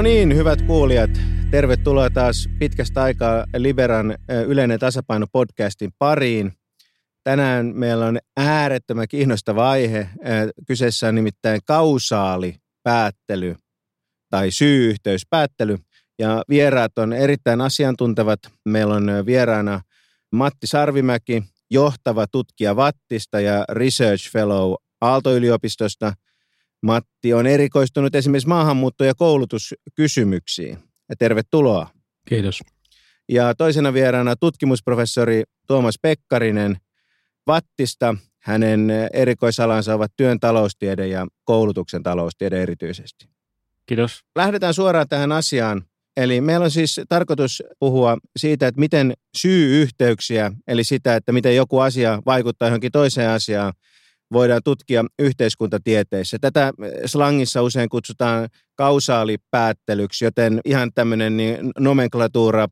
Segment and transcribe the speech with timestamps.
[0.00, 1.10] No niin, hyvät kuulijat,
[1.50, 4.14] tervetuloa taas pitkästä aikaa Liberan
[4.46, 6.52] yleinen tasapaino podcastin pariin.
[7.24, 10.08] Tänään meillä on äärettömän kiinnostava aihe.
[10.66, 13.56] Kyseessä on nimittäin kausaali päättely
[14.30, 15.78] tai syy-yhteyspäättely.
[16.18, 18.40] Ja vieraat on erittäin asiantuntevat.
[18.68, 19.80] Meillä on vieraana
[20.32, 26.12] Matti Sarvimäki, johtava tutkija Vattista ja Research Fellow Aalto-yliopistosta.
[26.82, 30.78] Matti on erikoistunut esimerkiksi maahanmuutto- ja koulutuskysymyksiin.
[31.08, 31.90] Ja tervetuloa.
[32.28, 32.60] Kiitos.
[33.28, 36.76] Ja toisena vieraana tutkimusprofessori Tuomas Pekkarinen
[37.46, 38.14] Vattista.
[38.38, 43.28] Hänen erikoisalansa ovat työn taloustiede ja koulutuksen taloustiede erityisesti.
[43.86, 44.20] Kiitos.
[44.36, 45.84] Lähdetään suoraan tähän asiaan.
[46.16, 51.78] Eli meillä on siis tarkoitus puhua siitä, että miten syy-yhteyksiä, eli sitä, että miten joku
[51.78, 53.72] asia vaikuttaa johonkin toiseen asiaan,
[54.32, 56.38] voidaan tutkia yhteiskuntatieteissä.
[56.40, 56.72] Tätä
[57.06, 62.68] slangissa usein kutsutaan kausaalipäättelyksi, joten ihan tämmöinen niin nomenklatuura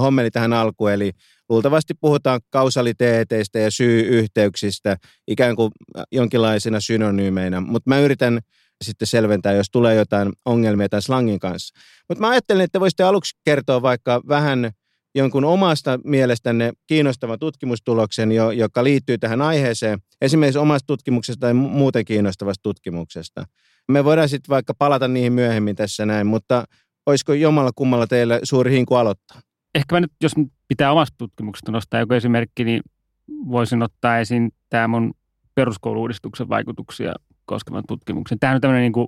[0.00, 1.12] hommeli tähän alkuun, eli
[1.48, 4.96] luultavasti puhutaan kausaliteeteistä ja syy-yhteyksistä
[5.28, 5.72] ikään kuin
[6.12, 8.40] jonkinlaisina synonyymeinä, mutta mä yritän
[8.84, 11.80] sitten selventää, jos tulee jotain ongelmia tämän slangin kanssa.
[12.08, 14.70] Mutta mä ajattelin, että voisitte aluksi kertoa vaikka vähän
[15.14, 22.62] jonkun omasta mielestänne kiinnostavan tutkimustuloksen, joka liittyy tähän aiheeseen, esimerkiksi omasta tutkimuksesta tai muuten kiinnostavasta
[22.62, 23.44] tutkimuksesta.
[23.88, 26.64] Me voidaan sitten vaikka palata niihin myöhemmin tässä näin, mutta
[27.06, 29.40] olisiko jomalla kummalla teille suuri hinku aloittaa?
[29.74, 30.32] Ehkä mä nyt, jos
[30.68, 32.82] pitää omasta tutkimuksesta nostaa joku esimerkki, niin
[33.28, 35.14] voisin ottaa esiin tämä mun
[35.54, 38.38] peruskouluudistuksen vaikutuksia koskevan tutkimuksen.
[38.38, 39.06] Tämä on tämmöinen niin kuin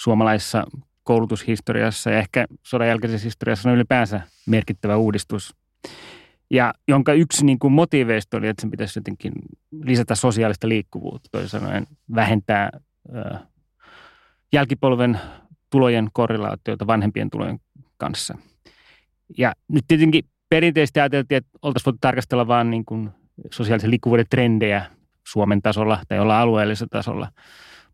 [0.00, 0.64] suomalaisessa
[1.08, 5.56] koulutushistoriassa ja ehkä sodan jälkeisessä historiassa on ylipäänsä merkittävä uudistus.
[6.50, 9.32] Ja jonka yksi niin kuin motiiveista oli, että sen pitäisi jotenkin
[9.84, 12.70] lisätä sosiaalista liikkuvuutta, toisin sanoen vähentää
[13.14, 13.34] ö,
[14.52, 15.20] jälkipolven
[15.70, 17.60] tulojen korrelaatiota vanhempien tulojen
[17.96, 18.38] kanssa.
[19.38, 23.10] Ja nyt tietenkin perinteisesti ajateltiin, että oltaisiin voitu tarkastella vain niin kuin
[23.50, 24.86] sosiaalisen liikkuvuuden trendejä
[25.28, 27.28] Suomen tasolla tai jollain alueellisella tasolla.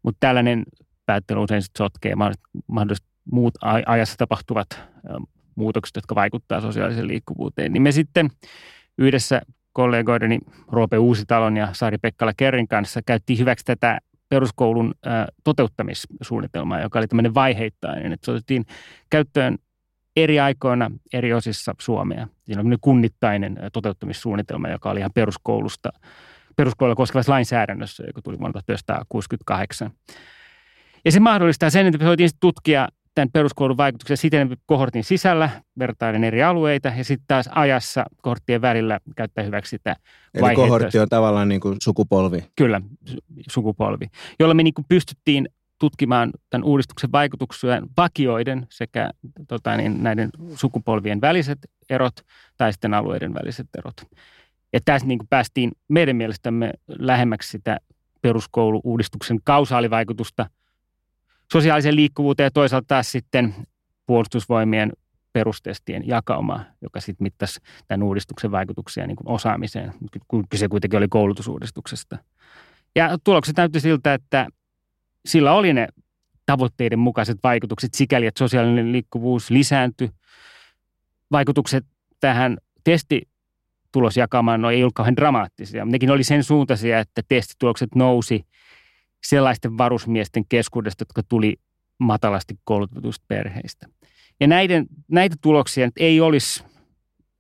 [0.03, 0.65] Mutta tällainen
[1.07, 2.15] päättely usein sit sotkee
[2.67, 3.55] mahdollisesti muut
[3.87, 4.67] ajassa tapahtuvat
[5.55, 7.73] muutokset, jotka vaikuttavat sosiaaliseen liikkuvuuteen.
[7.73, 8.31] Niin me sitten
[8.99, 10.39] yhdessä kollegoideni
[10.73, 13.99] Roope Uusitalon ja Saari Pekkala Kerrin kanssa käyttiin hyväksi tätä
[14.29, 14.95] peruskoulun
[15.45, 18.13] toteuttamissuunnitelmaa, joka oli tämmöinen vaiheittainen.
[18.13, 18.65] Että se otettiin
[19.11, 19.59] käyttöön
[20.17, 22.29] eri aikoina eri osissa Suomea.
[22.45, 25.91] Siinä oli kunnittainen toteuttamissuunnitelma, joka oli ihan peruskoulusta,
[26.57, 29.91] peruskoululla koskevassa lainsäädännössä, joka tuli vuonna 1968.
[31.05, 36.25] Ja se mahdollistaa sen, että me voitiin tutkia tämän peruskoulun vaikutuksia siten kohortin sisällä, vertaiden
[36.25, 39.97] eri alueita ja sitten taas ajassa kohorttien välillä käyttää hyväksi sitä
[40.35, 42.45] Eli kohortti on tavallaan niin kuin sukupolvi.
[42.57, 42.81] Kyllä,
[43.51, 44.07] sukupolvi,
[44.41, 45.49] jolla me niin kuin pystyttiin
[45.79, 49.11] tutkimaan tämän uudistuksen vaikutuksia vakioiden sekä
[49.49, 51.59] tota, niin, näiden sukupolvien väliset
[51.91, 52.15] erot
[52.57, 53.95] tai sitten alueiden väliset erot.
[54.73, 57.79] Ja tässä niin kuin päästiin meidän mielestämme lähemmäksi sitä
[58.23, 60.47] peruskoulu-uudistuksen kausaalivaikutusta–
[61.55, 63.55] sosiaaliseen liikkuvuuteen ja toisaalta taas sitten
[64.07, 64.93] puolustusvoimien
[65.33, 69.93] perustestien jakauma, joka sitten mittasi tämän uudistuksen vaikutuksia niin kuin osaamiseen,
[70.29, 72.19] kun kyse kuitenkin oli koulutusuudistuksesta.
[72.97, 74.47] Ja tulokset näytti siltä, että
[75.27, 75.89] sillä oli ne
[76.47, 80.11] tavoitteiden mukaiset vaikutukset sikäli, että sosiaalinen liikkuvuus lisääntyi.
[81.33, 81.85] Vaikutukset
[82.21, 85.85] tähän testitulosjakamaan no ei ollut kauhean dramaattisia.
[85.85, 88.47] Nekin oli sen suuntaisia, että testitulokset nousi
[89.25, 91.57] sellaisten varusmiesten keskuudesta, jotka tuli
[91.99, 93.87] matalasti koulutetuista perheistä.
[94.41, 96.65] Ja näiden, näitä tuloksia nyt ei olisi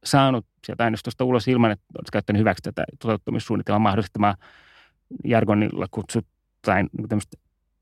[0.04, 4.36] saanut sieltä aineistosta ulos ilman, että olisi käyttänyt hyväksi tätä toteuttamissuunnitelmaa mahdollistamaa
[5.24, 7.36] jargonilla kutsuttain niin tämmöistä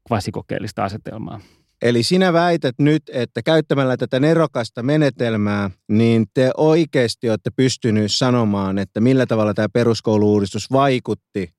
[0.07, 1.41] kvasikokeellista asetelmaa.
[1.83, 8.79] Eli sinä väität nyt, että käyttämällä tätä nerokasta menetelmää, niin te oikeasti olette pystynyt sanomaan,
[8.79, 11.55] että millä tavalla tämä peruskouluuudistus vaikutti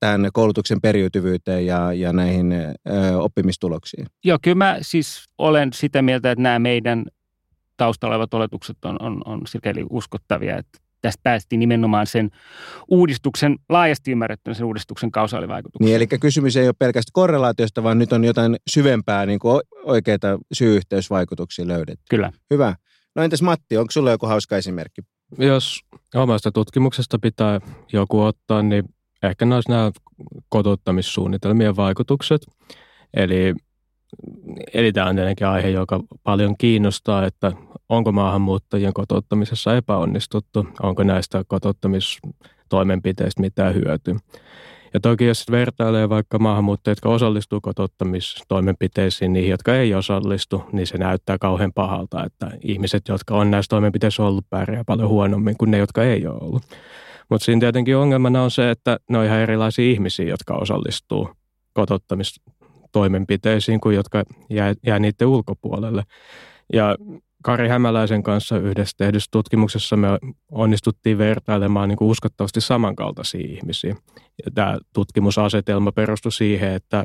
[0.00, 2.74] tähän koulutuksen periytyvyyteen ja, ja näihin ö,
[3.18, 4.06] oppimistuloksiin?
[4.24, 7.04] Joo, kyllä mä siis olen sitä mieltä, että nämä meidän
[7.76, 12.30] taustalla olevat oletukset on, on, on sikäli uskottavia, että tästä päästiin nimenomaan sen
[12.88, 15.84] uudistuksen, laajasti ymmärrettynä sen uudistuksen kausaalivaikutuksia.
[15.86, 20.38] Niin, eli kysymys ei ole pelkästään korrelaatiosta, vaan nyt on jotain syvempää niin kuin oikeita
[20.52, 22.04] syy-yhteysvaikutuksia löydetty.
[22.10, 22.32] Kyllä.
[22.50, 22.74] Hyvä.
[23.14, 25.02] No entäs Matti, onko sulla joku hauska esimerkki?
[25.38, 25.80] Jos
[26.14, 27.60] omasta tutkimuksesta pitää
[27.92, 28.84] joku ottaa, niin
[29.22, 29.90] ehkä ne olisi nämä
[30.48, 32.46] kotouttamissuunnitelmien vaikutukset.
[33.14, 33.54] Eli,
[34.74, 37.52] eli tämä on tietenkin aihe, joka paljon kiinnostaa, että
[37.88, 44.14] onko maahanmuuttajien kotouttamisessa epäonnistuttu, onko näistä kotouttamistoimenpiteistä mitään hyötyä.
[44.94, 50.98] Ja toki jos vertailee vaikka maahanmuuttajia, jotka osallistuu kotouttamistoimenpiteisiin, niihin, jotka ei osallistu, niin se
[50.98, 55.78] näyttää kauhean pahalta, että ihmiset, jotka on näissä toimenpiteissä ollut, pärjää paljon huonommin kuin ne,
[55.78, 56.62] jotka ei ole ollut.
[57.30, 61.30] Mutta siinä tietenkin ongelmana on se, että ne on ihan erilaisia ihmisiä, jotka osallistuu
[61.72, 66.02] kotouttamistoimenpiteisiin kuin jotka jää, jää niiden ulkopuolelle.
[66.72, 66.96] Ja
[67.42, 70.08] Kari Hämäläisen kanssa yhdessä tehdyssä tutkimuksessa me
[70.52, 73.96] onnistuttiin vertailemaan niin kuin uskottavasti samankaltaisia ihmisiä.
[74.44, 77.04] Ja tämä tutkimusasetelma perustui siihen, että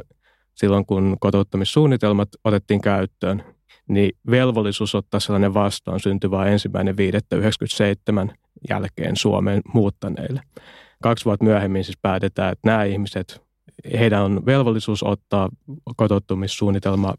[0.55, 3.43] silloin kun kotouttamissuunnitelmat otettiin käyttöön,
[3.89, 8.35] niin velvollisuus ottaa sellainen vastaan syntyi vain ensimmäinen 5.97
[8.69, 10.41] jälkeen Suomeen muuttaneille.
[11.03, 13.41] Kaksi vuotta myöhemmin siis päätetään, että nämä ihmiset,
[13.99, 15.49] heidän on velvollisuus ottaa
[15.95, 17.13] kotouttumissuunnitelma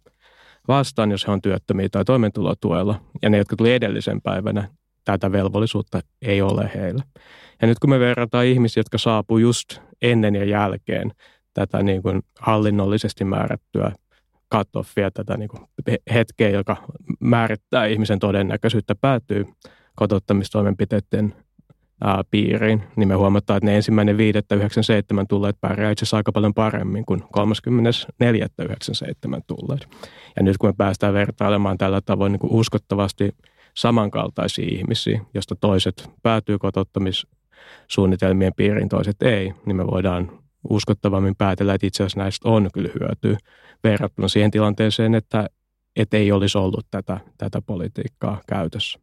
[0.68, 3.00] vastaan, jos he on työttömiä tai toimeentulotuella.
[3.22, 4.68] Ja ne, jotka tuli edellisen päivänä,
[5.04, 7.04] tätä velvollisuutta ei ole heillä.
[7.62, 11.12] Ja nyt kun me verrataan ihmisiä, jotka saapuu just ennen ja jälkeen
[11.54, 13.92] tätä niin kuin hallinnollisesti määrättyä
[14.54, 15.62] cut-offia, tätä niin kuin
[16.14, 16.76] hetkeä, joka
[17.20, 19.46] määrittää ihmisen todennäköisyyttä päätyy
[19.96, 21.34] kotouttamistoimenpiteiden
[22.04, 24.20] ää, piiriin, niin me huomataan, että ne ensimmäinen 5.97
[25.28, 27.26] tulleet pärjää itse asiassa aika paljon paremmin kuin 34.97
[29.46, 29.88] tulleet.
[30.36, 33.32] Ja nyt kun me päästään vertailemaan tällä tavoin niin kuin uskottavasti
[33.74, 41.86] samankaltaisia ihmisiä, josta toiset päätyy kotouttamissuunnitelmien piiriin, toiset ei, niin me voidaan uskottavammin päätellä, että
[41.86, 43.38] itse asiassa näistä on kyllä hyötyä
[43.84, 45.48] verrattuna siihen tilanteeseen, että,
[45.96, 49.00] että ei olisi ollut tätä, tätä politiikkaa käytössä.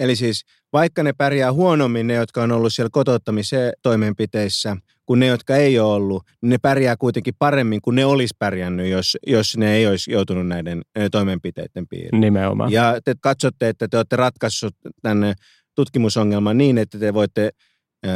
[0.00, 4.76] Eli siis vaikka ne pärjää huonommin, ne jotka on ollut siellä kotouttamisen toimenpiteissä,
[5.06, 8.86] kuin ne, jotka ei ole ollut, niin ne pärjää kuitenkin paremmin kuin ne olisi pärjännyt,
[8.90, 12.20] jos, jos ne ei olisi joutunut näiden toimenpiteiden piiriin.
[12.20, 12.72] Nimenomaan.
[12.72, 15.34] Ja te katsotte, että te olette ratkaissut tänne
[15.74, 17.50] tutkimusongelman niin, että te voitte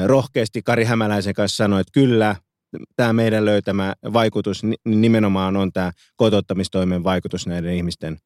[0.07, 2.37] rohkeasti Kari Hämäläisen kanssa sanoa, että kyllä,
[2.97, 8.19] tämä meidän löytämä vaikutus nimenomaan on tämä kotouttamistoimen vaikutus näiden ihmisten.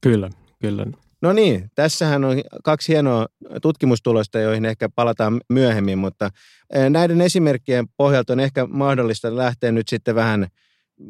[0.00, 0.86] Kyllä, kyllä.
[1.24, 3.26] No niin, tässähän on kaksi hienoa
[3.62, 6.30] tutkimustulosta, joihin ehkä palataan myöhemmin, mutta
[6.70, 10.46] e, näiden esimerkkien pohjalta on ehkä mahdollista lähteä nyt sitten vähän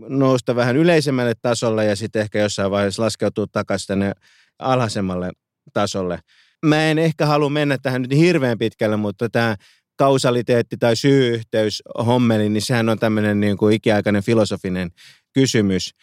[0.08, 4.12] nousta vähän yleisemmälle tasolle ja sitten ehkä jossain vaiheessa laskeutua takaisin tänne
[4.58, 5.30] alhaisemmalle
[5.72, 6.18] tasolle.
[6.66, 9.56] Mä en ehkä halua mennä tähän nyt hirveän pitkälle, mutta tämä
[9.96, 14.90] kausaliteetti tai syy-yhteys hommeli, niin sehän on tämmöinen niin kuin ikiaikainen filosofinen
[15.32, 15.94] kysymys.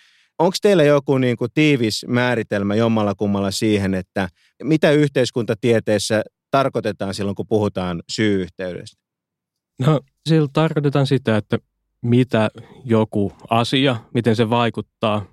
[0.41, 4.29] Onko teillä joku niin kuin tiivis määritelmä jommalla kummalla siihen, että
[4.63, 9.01] mitä yhteiskuntatieteessä tarkoitetaan silloin, kun puhutaan syy-yhteydestä?
[9.79, 9.99] No,
[10.29, 11.57] sillä tarkoitetaan sitä, että
[12.01, 12.49] mitä
[12.85, 15.25] joku asia, miten se vaikuttaa,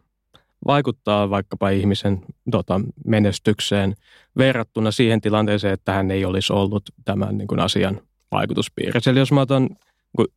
[0.66, 2.20] vaikuttaa vaikkapa ihmisen
[2.50, 3.94] tota, menestykseen
[4.38, 8.00] verrattuna siihen tilanteeseen, että hän ei olisi ollut tämän niin kuin asian
[8.32, 9.11] vaikutuspiirissä.
[9.11, 9.69] Eli jos mä otan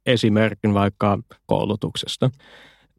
[0.06, 2.30] esimerkin vaikka koulutuksesta.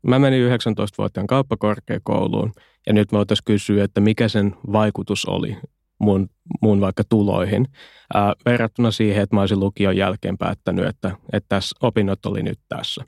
[0.07, 2.53] Mä menin 19-vuotiaan kauppakorkeakouluun
[2.87, 5.57] ja nyt me voitaisiin kysyä, että mikä sen vaikutus oli
[5.99, 6.29] mun,
[6.63, 7.67] mun vaikka tuloihin
[8.15, 12.59] ää, verrattuna siihen, että mä olisin lukion jälkeen päättänyt, että, että tässä opinnot oli nyt
[12.69, 13.05] tässä.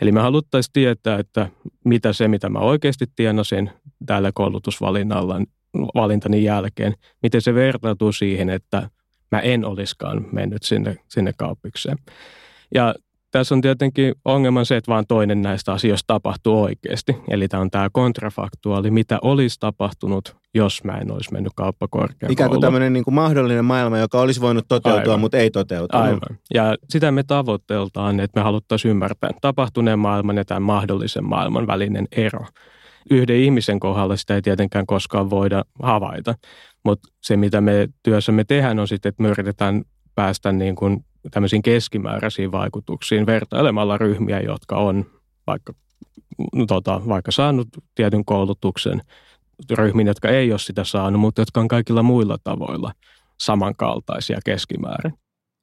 [0.00, 1.48] Eli me haluttaisiin tietää, että
[1.84, 3.70] mitä se, mitä mä oikeasti tienasin
[4.06, 5.40] tällä koulutusvalinnalla
[5.94, 8.90] valintani jälkeen, miten se vertautuu siihen, että
[9.32, 11.98] mä en olisikaan mennyt sinne, sinne kauppikseen.
[12.74, 12.94] Ja
[13.30, 17.16] tässä on tietenkin ongelma se, että vaan toinen näistä asioista tapahtuu oikeasti.
[17.30, 22.32] Eli tämä on tämä kontrafaktuaali, mitä olisi tapahtunut, jos mä en olisi mennyt kauppakorkeakouluun.
[22.32, 25.20] Ikään kuin tämmöinen niin kuin mahdollinen maailma, joka olisi voinut toteutua, Aivan.
[25.20, 26.06] mutta ei toteutunut.
[26.06, 26.38] Aivan.
[26.54, 32.06] Ja sitä me tavoitteltaan, että me haluttaisiin ymmärtää tapahtuneen maailman ja tämän mahdollisen maailman välinen
[32.12, 32.46] ero.
[33.10, 36.34] Yhden ihmisen kohdalla sitä ei tietenkään koskaan voida havaita,
[36.84, 39.82] mutta se mitä me työssämme tehdään on sitten, että me yritetään
[40.18, 45.06] päästä niin kuin tämmöisiin keskimääräisiin vaikutuksiin vertailemalla ryhmiä, jotka on
[45.46, 45.72] vaikka,
[46.54, 49.02] no tota, vaikka saanut tietyn koulutuksen,
[49.70, 52.92] ryhmiin, jotka ei ole sitä saanut, mutta jotka on kaikilla muilla tavoilla
[53.40, 55.14] samankaltaisia keskimäärin.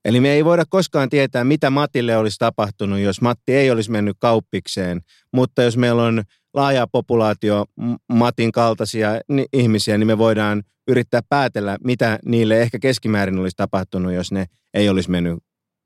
[0.05, 4.17] Eli me ei voida koskaan tietää, mitä Matille olisi tapahtunut, jos Matti ei olisi mennyt
[4.19, 5.01] kauppikseen.
[5.33, 7.65] Mutta jos meillä on laaja populaatio
[8.09, 9.09] Matin kaltaisia
[9.53, 14.89] ihmisiä, niin me voidaan yrittää päätellä, mitä niille ehkä keskimäärin olisi tapahtunut, jos ne ei
[14.89, 15.39] olisi mennyt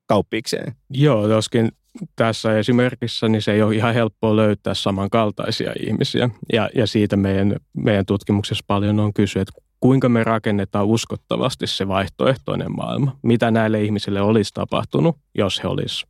[0.07, 0.75] kauppikseen.
[0.89, 1.71] Joo, joskin
[2.15, 6.29] tässä esimerkissä niin se ei ole ihan helppoa löytää samankaltaisia ihmisiä.
[6.53, 11.87] Ja, ja siitä meidän, meidän tutkimuksessa paljon on kysyä, että kuinka me rakennetaan uskottavasti se
[11.87, 13.17] vaihtoehtoinen maailma.
[13.21, 16.09] Mitä näille ihmisille olisi tapahtunut, jos he olisivat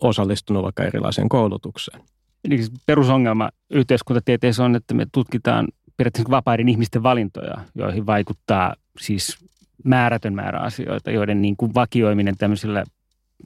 [0.00, 2.00] osallistunut vaikka erilaiseen koulutukseen.
[2.44, 9.38] Eli siis perusongelma yhteiskuntatieteessä on, että me tutkitaan periaatteessa vapaiden ihmisten valintoja, joihin vaikuttaa siis
[9.84, 12.84] määrätön määrä asioita, joiden niin kuin vakioiminen tämmöisillä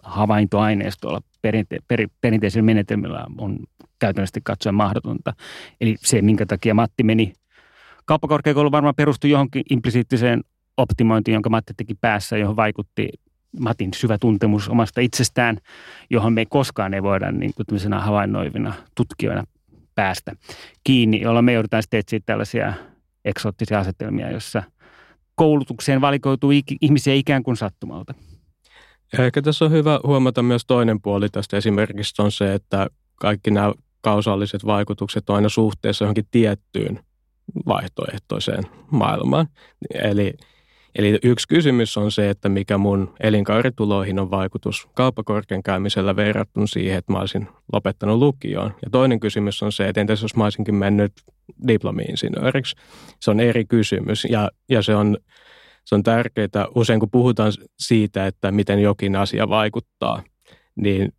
[0.03, 3.59] havaintoaineistoilla perinte, per, perinteisillä menetelmillä on
[3.99, 5.33] käytännössä katsoen mahdotonta.
[5.81, 7.33] Eli se, minkä takia Matti meni
[8.05, 10.41] kauppakorkeakoulu varmaan perustui johonkin implisiittiseen
[10.77, 13.09] optimointiin, jonka Matti teki päässä, johon vaikutti
[13.61, 15.59] Matin syvä tuntemus omasta itsestään,
[16.11, 19.45] johon me ei koskaan ei voida niin kuin havainnoivina tutkijoina
[19.95, 20.33] päästä
[20.85, 22.73] kiinni, jolloin me joudutaan sitten etsiä tällaisia
[23.25, 24.63] eksoottisia asetelmia, jossa
[25.35, 28.15] koulutukseen valikoituu ihmisiä ikään kuin sattumalta.
[29.19, 33.73] Ehkä tässä on hyvä huomata myös toinen puoli tästä esimerkiksi on se, että kaikki nämä
[34.01, 37.01] kausaaliset vaikutukset on aina suhteessa johonkin tiettyyn
[37.67, 39.47] vaihtoehtoiseen maailmaan.
[39.95, 40.35] Eli
[40.99, 46.99] Eli yksi kysymys on se, että mikä mun elinkaarituloihin on vaikutus kauppakorkean käymisellä verrattuna siihen,
[46.99, 48.75] että mä olisin lopettanut lukioon.
[48.85, 51.13] Ja toinen kysymys on se, että entäs jos mä olisinkin mennyt
[51.69, 52.77] diplomi-insinööriksi.
[53.21, 55.17] Se on eri kysymys ja, ja se, on,
[55.85, 60.23] se on tärkeää usein, kun puhutaan siitä, että miten jokin asia vaikuttaa,
[60.77, 61.13] niin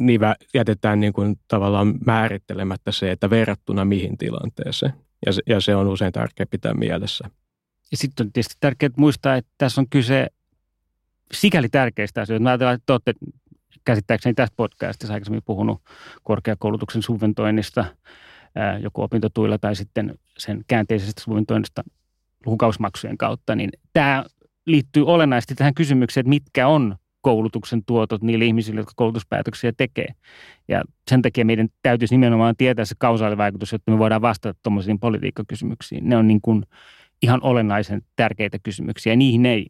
[0.00, 0.20] niin
[0.54, 4.92] jätetään niin kuin tavallaan määrittelemättä se, että verrattuna mihin tilanteeseen.
[5.26, 7.30] Ja se, ja se on usein tärkeää pitää mielessä.
[7.90, 10.26] Ja sitten on tietysti tärkeää muistaa, että tässä on kyse
[11.32, 12.42] sikäli tärkeistä asioista.
[12.42, 13.14] Mä ajatellaan, että te olette
[13.84, 15.82] käsittääkseni tässä podcastissa aikaisemmin puhunut
[16.22, 17.84] korkeakoulutuksen subventoinnista
[18.80, 21.84] joko opintotuilla tai sitten sen käänteisestä subventoinnista
[22.46, 24.24] lukukausmaksujen kautta, niin tämä
[24.66, 30.14] liittyy olennaisesti tähän kysymykseen, että mitkä on koulutuksen tuotot niille ihmisille, jotka koulutuspäätöksiä tekee.
[30.68, 36.08] Ja sen takia meidän täytyisi nimenomaan tietää se kausaalivaikutus, jotta me voidaan vastata tuommoisiin politiikkakysymyksiin.
[36.08, 36.66] Ne on niin kuin
[37.22, 39.16] ihan olennaisen tärkeitä kysymyksiä.
[39.16, 39.66] Niihin ei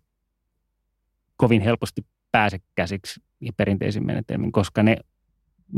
[1.37, 4.97] kovin helposti pääse käsiksi ja perinteisin menetelmin, koska ne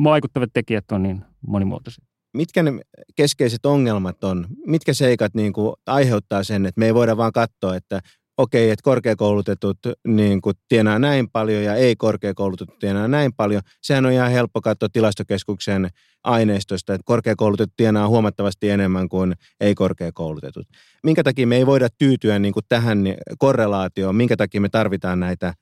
[0.04, 2.04] vaikuttavat tekijät on niin monimuotoisia.
[2.34, 2.72] Mitkä ne
[3.16, 4.46] keskeiset ongelmat on?
[4.66, 8.00] Mitkä seikat niin kuin aiheuttaa sen, että me ei voida vaan katsoa, että
[8.38, 13.62] okei, että korkeakoulutetut niin kuin tienaa näin paljon ja ei-korkeakoulutetut tienaa näin paljon.
[13.82, 15.88] Sehän on ihan helppo katsoa tilastokeskuksen
[16.24, 20.66] aineistosta, että korkeakoulutetut tienaa huomattavasti enemmän kuin ei-korkeakoulutetut.
[21.02, 22.98] Minkä takia me ei voida tyytyä niin kuin tähän
[23.38, 25.54] korrelaatioon, minkä takia me tarvitaan näitä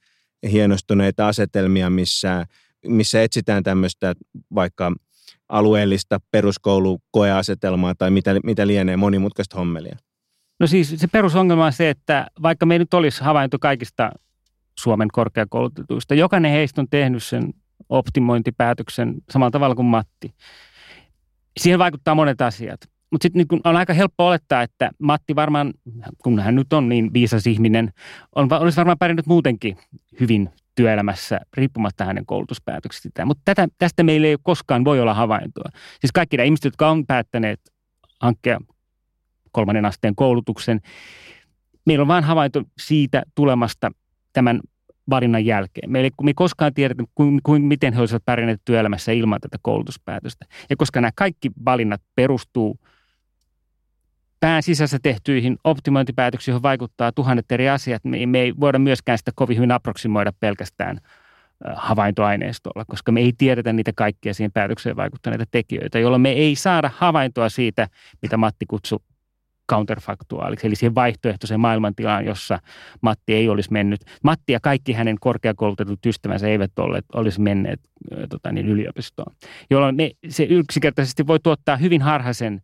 [0.50, 2.46] hienostuneita asetelmia, missä,
[2.86, 4.14] missä etsitään tämmöistä
[4.54, 4.92] vaikka
[5.48, 9.96] alueellista peruskoulukoeasetelmaa tai mitä, mitä lienee monimutkaista hommelia.
[10.60, 14.10] No siis se perusongelma on se, että vaikka me ei nyt olisi havainto kaikista
[14.78, 17.54] Suomen korkeakoulutetuista, jokainen heistä on tehnyt sen
[17.88, 20.34] optimointipäätöksen samalla tavalla kuin Matti.
[21.60, 22.80] Siihen vaikuttaa monet asiat.
[23.10, 25.74] Mutta sitten niin on aika helppo olettaa, että Matti varmaan,
[26.24, 27.92] kun hän nyt on niin viisas ihminen,
[28.34, 29.76] on, olisi varmaan pärjännyt muutenkin
[30.20, 33.28] hyvin työelämässä riippumatta hänen koulutuspäätöksistään.
[33.28, 35.70] Mutta tätä, tästä meillä ei koskaan voi olla havaintoa.
[36.00, 37.60] Siis kaikki nämä ihmiset, jotka on päättäneet
[38.20, 38.60] hankkia
[39.56, 40.80] kolmannen asteen koulutuksen.
[41.86, 43.90] Meillä on vain havainto siitä tulemasta
[44.32, 44.60] tämän
[45.10, 45.90] valinnan jälkeen.
[45.90, 49.58] Meillä ei, me ei koskaan tiedetä, kuin, kuin, miten he olisivat pärjänneet työelämässä ilman tätä
[49.62, 50.46] koulutuspäätöstä.
[50.70, 52.78] Ja koska nämä kaikki valinnat perustuu
[54.40, 59.32] pään sisässä tehtyihin optimointipäätöksiin, joihin vaikuttaa tuhannet eri asiat, me, me ei voida myöskään sitä
[59.34, 61.00] kovin hyvin aproksimoida pelkästään
[61.76, 66.90] havaintoaineistolla, koska me ei tiedetä niitä kaikkia siihen päätökseen vaikuttaneita tekijöitä, jolloin me ei saada
[66.96, 67.88] havaintoa siitä,
[68.22, 68.98] mitä Matti kutsui
[69.72, 72.58] counterfaktuaaliksi, eli siihen vaihtoehtoiseen maailmantilaan, jossa
[73.00, 74.00] Matti ei olisi mennyt.
[74.24, 77.80] Matti ja kaikki hänen korkeakoulutetut ystävänsä eivät olleet, olisi menneet
[78.28, 79.34] tota, niin, yliopistoon,
[79.70, 82.62] jolloin me, se yksinkertaisesti voi tuottaa hyvin harhaisen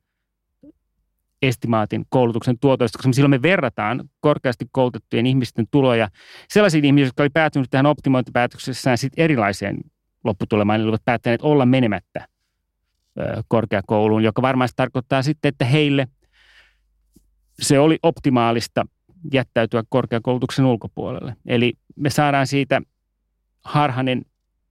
[1.42, 6.08] estimaatin koulutuksen tuotoista, koska silloin me verrataan korkeasti koulutettujen ihmisten tuloja
[6.48, 9.78] sellaisiin ihmisiin, jotka oli päätynyt tähän optimointipäätöksessään sitten erilaiseen
[10.24, 12.26] lopputulemaan, eli olivat päättäneet olla menemättä
[13.48, 16.06] korkeakouluun, joka varmasti tarkoittaa sitten, että heille–
[17.62, 18.86] se oli optimaalista
[19.32, 21.36] jättäytyä korkeakoulutuksen ulkopuolelle.
[21.46, 22.82] Eli me saadaan siitä
[23.64, 24.22] harhainen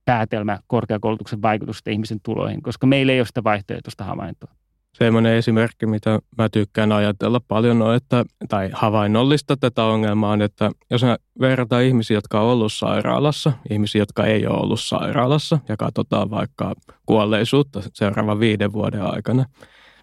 [0.06, 4.52] päätelmä korkeakoulutuksen vaikutusta ihmisen tuloihin, koska meillä ei ole sitä vaihtoehtoista havaintoa.
[4.94, 10.72] Sellainen esimerkki, mitä mä tykkään ajatella paljon on, että, tai havainnollista tätä ongelmaa on, että
[10.90, 15.78] jos me verrataan ihmisiä, jotka on ollut sairaalassa, ihmisiä, jotka ei ole ollut sairaalassa, ja
[15.78, 16.74] katsotaan vaikka
[17.06, 19.46] kuolleisuutta seuraavan viiden vuoden aikana,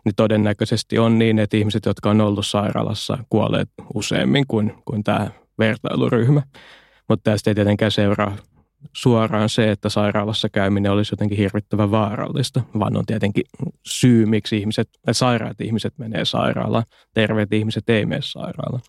[0.09, 5.31] niin todennäköisesti on niin, että ihmiset, jotka on ollut sairaalassa, kuolleet useammin kuin, kuin tämä
[5.59, 6.43] vertailuryhmä.
[7.09, 8.37] Mutta tästä ei tietenkään seuraa
[8.93, 13.45] suoraan se, että sairaalassa käyminen olisi jotenkin hirvittävän vaarallista, vaan on tietenkin
[13.87, 16.85] syy, miksi ihmiset, sairaat ihmiset menee sairaalaan,
[17.15, 18.83] terveet ihmiset ei mene sairaalaan.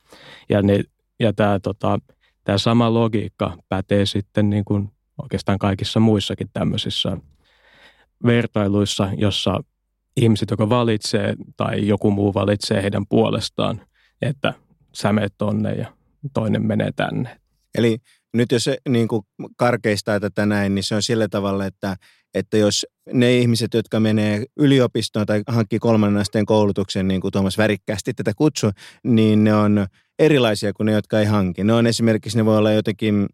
[0.50, 0.84] Ja, ne,
[1.20, 2.00] ja tämä, tota,
[2.44, 7.18] tämä sama logiikka pätee sitten niin kuin oikeastaan kaikissa muissakin tämmöisissä
[8.26, 9.60] vertailuissa, jossa
[10.18, 13.82] ihmiset, joka valitsee tai joku muu valitsee heidän puolestaan,
[14.22, 14.54] että
[14.94, 15.94] sä menet tonne ja
[16.34, 17.40] toinen menee tänne.
[17.78, 17.98] Eli
[18.34, 19.22] Nyt jos niin kuin
[19.58, 21.96] karkeistaa tätä näin, niin se on sillä tavalla, että,
[22.34, 27.58] että jos ne ihmiset, jotka menee yliopistoon tai hankkii kolmannen asteen koulutuksen, niin kuin Tuomas
[27.58, 28.72] värikkäästi tätä kutsu,
[29.04, 29.88] niin ne on
[30.20, 31.64] erilaisia kuin ne, jotka ei hanki.
[31.64, 33.28] Ne on esimerkiksi, ne voi olla jotenkin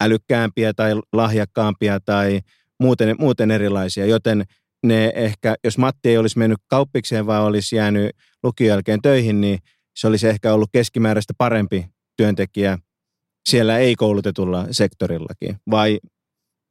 [0.00, 2.40] älykkäämpiä tai lahjakkaampia tai
[2.80, 4.44] muuten, muuten erilaisia, joten
[4.82, 8.10] ne ehkä, jos Matti ei olisi mennyt kauppikseen, vaan olisi jäänyt
[8.42, 9.58] lukion jälkeen töihin, niin
[9.96, 12.78] se olisi ehkä ollut keskimääräistä parempi työntekijä
[13.48, 15.56] siellä ei-koulutetulla sektorillakin.
[15.70, 15.98] Vai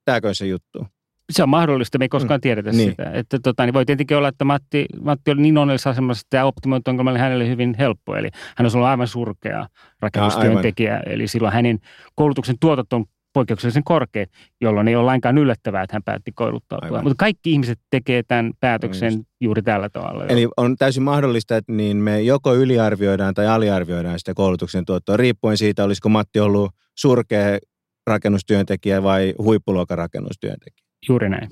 [0.06, 0.88] tämäkö se juttu?
[1.32, 2.42] Se on mahdollista, me ei koskaan mm.
[2.42, 2.90] tiedetä niin.
[2.90, 3.12] sitä.
[3.14, 6.46] Että, tota, niin voi tietenkin olla, että Matti, Matti oli niin onnellisessa asemassa, että tämä
[6.46, 8.16] optimointi oli hänelle hyvin helppo.
[8.16, 9.68] Eli hän olisi ollut aivan surkea
[10.00, 11.00] rakennustyöntekijä.
[11.06, 11.80] Eli silloin hänen
[12.16, 13.06] koulutuksen tuotot on
[13.38, 14.26] poikkeuksellisen korkea,
[14.62, 17.02] jolloin ei ole lainkaan yllättävää, että hän päätti kouluttautua.
[17.02, 19.26] Mutta kaikki ihmiset tekee tämän päätöksen Just.
[19.42, 20.26] juuri tällä tavalla.
[20.26, 25.58] Eli on täysin mahdollista, että niin me joko yliarvioidaan tai aliarvioidaan sitä koulutuksen tuottoa, riippuen
[25.58, 27.60] siitä, olisiko Matti ollut surkea
[28.08, 30.88] rakennustyöntekijä vai huippuluokan rakennustyöntekijä.
[31.10, 31.50] Juuri näin.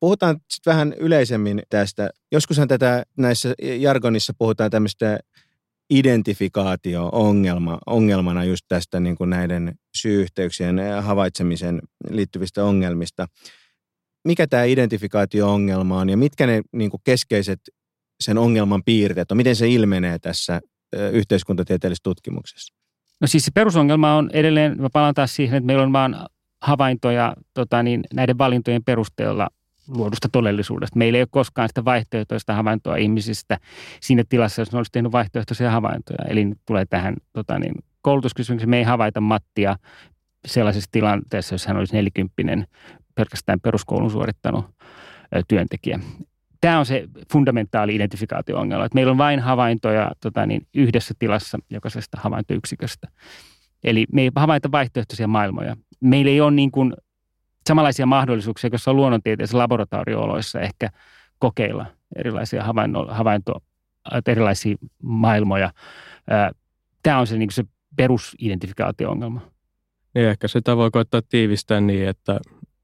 [0.00, 2.10] Puhutaan sitten vähän yleisemmin tästä.
[2.32, 5.18] Joskushan tätä näissä jargonissa puhutaan tämmöistä
[5.98, 13.26] identifikaatio-ongelma, ongelmana just tästä niin kuin näiden syy-yhteyksien havaitsemisen liittyvistä ongelmista.
[14.24, 17.60] Mikä tämä identifikaatio-ongelma on ja mitkä ne niin kuin keskeiset
[18.22, 19.36] sen ongelman piirteet on?
[19.36, 20.60] Miten se ilmenee tässä
[21.12, 22.74] yhteiskuntatieteellisessä tutkimuksessa?
[23.20, 26.26] No siis se perusongelma on edelleen, mä palaan taas siihen, että meillä on vaan
[26.62, 29.48] havaintoja tota niin, näiden valintojen perusteella
[29.88, 30.98] luodusta todellisuudesta.
[30.98, 33.58] Meillä ei ole koskaan sitä vaihtoehtoista havaintoa ihmisistä
[34.00, 36.24] siinä tilassa, jos ne olisi tehnyt vaihtoehtoisia havaintoja.
[36.28, 38.70] Eli tulee tähän tota niin, koulutuskysymykseen.
[38.70, 39.76] Me ei havaita Mattia
[40.46, 42.66] sellaisessa tilanteessa, jos hän olisi nelikymppinen
[43.14, 44.66] pelkästään peruskoulun suorittanut
[45.48, 46.00] työntekijä.
[46.60, 52.18] Tämä on se fundamentaali identifikaatio-ongelma, että meillä on vain havaintoja tota niin, yhdessä tilassa jokaisesta
[52.20, 53.08] havaintoyksiköstä.
[53.84, 55.76] Eli me ei havaita vaihtoehtoisia maailmoja.
[56.00, 56.94] Meillä ei ole niin kuin
[57.68, 60.90] samanlaisia mahdollisuuksia, jos on luonnontieteellisessä laboratoriooloissa ehkä
[61.38, 63.62] kokeilla erilaisia havainto, havainto
[64.26, 65.72] erilaisia maailmoja.
[67.02, 67.64] Tämä on se, niin se
[67.96, 69.40] perusidentifikaatio-ongelma.
[70.14, 72.40] Niin ehkä sitä voi koettaa tiivistää niin, että,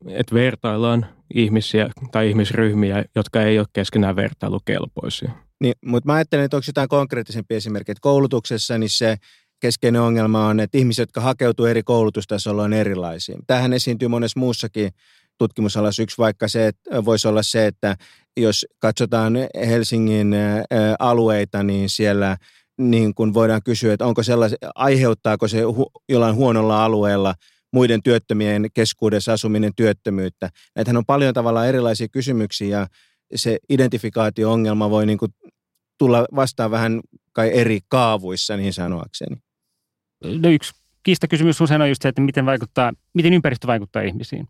[0.07, 5.31] että vertaillaan ihmisiä tai ihmisryhmiä, jotka ei ole keskenään vertailukelpoisia.
[5.61, 9.17] Niin, mutta mä ajattelen, että onko jotain konkreettisempi esimerkki, että koulutuksessa niin se
[9.61, 13.38] keskeinen ongelma on, että ihmiset, jotka hakeutuu eri koulutustasolla, on erilaisia.
[13.47, 14.90] Tähän esiintyy monessa muussakin
[15.38, 16.03] tutkimusalassa.
[16.03, 17.97] Yksi vaikka se, että voisi olla se, että
[18.37, 19.35] jos katsotaan
[19.68, 20.35] Helsingin
[20.99, 22.37] alueita, niin siellä
[22.79, 27.35] niin kun voidaan kysyä, että onko sellaisia, aiheuttaako se hu, jollain huonolla alueella
[27.73, 30.51] muiden työttömien keskuudessa asuminen työttömyyttä.
[30.77, 32.87] Näitähän on paljon tavallaan erilaisia kysymyksiä ja
[33.37, 35.33] se identifikaatio-ongelma voi niin kuin
[35.99, 37.01] tulla vastaan vähän
[37.33, 39.37] kai eri kaavuissa niin sanoakseni
[40.24, 44.48] no yksi kiistakysymys usein on just se, että miten, vaikuttaa, miten ympäristö vaikuttaa ihmisiin.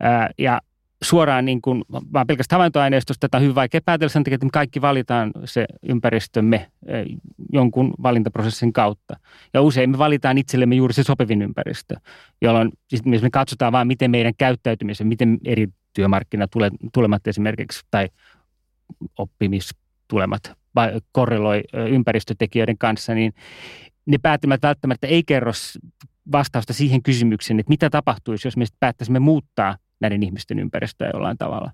[0.00, 0.60] Ää, ja
[1.02, 4.50] suoraan niin kuin, vaan pelkästään havaintoaineistosta tätä on hyvin vaikea päätellä sen takia, että me
[4.52, 6.70] kaikki valitaan se ympäristömme
[7.52, 9.16] jonkun valintaprosessin kautta.
[9.54, 11.94] Ja usein me valitaan itsellemme juuri se sopivin ympäristö,
[12.42, 18.08] jolloin siis me katsotaan vaan, miten meidän käyttäytymisen, miten eri työmarkkinatulemat esimerkiksi tai
[19.18, 20.52] oppimistulemat
[21.12, 23.32] korreloi ympäristötekijöiden kanssa, niin
[24.08, 25.52] ne päätelmät välttämättä ei kerro
[26.32, 31.72] vastausta siihen kysymykseen, että mitä tapahtuisi, jos me päättäisimme muuttaa näiden ihmisten ympäristöä jollain tavalla.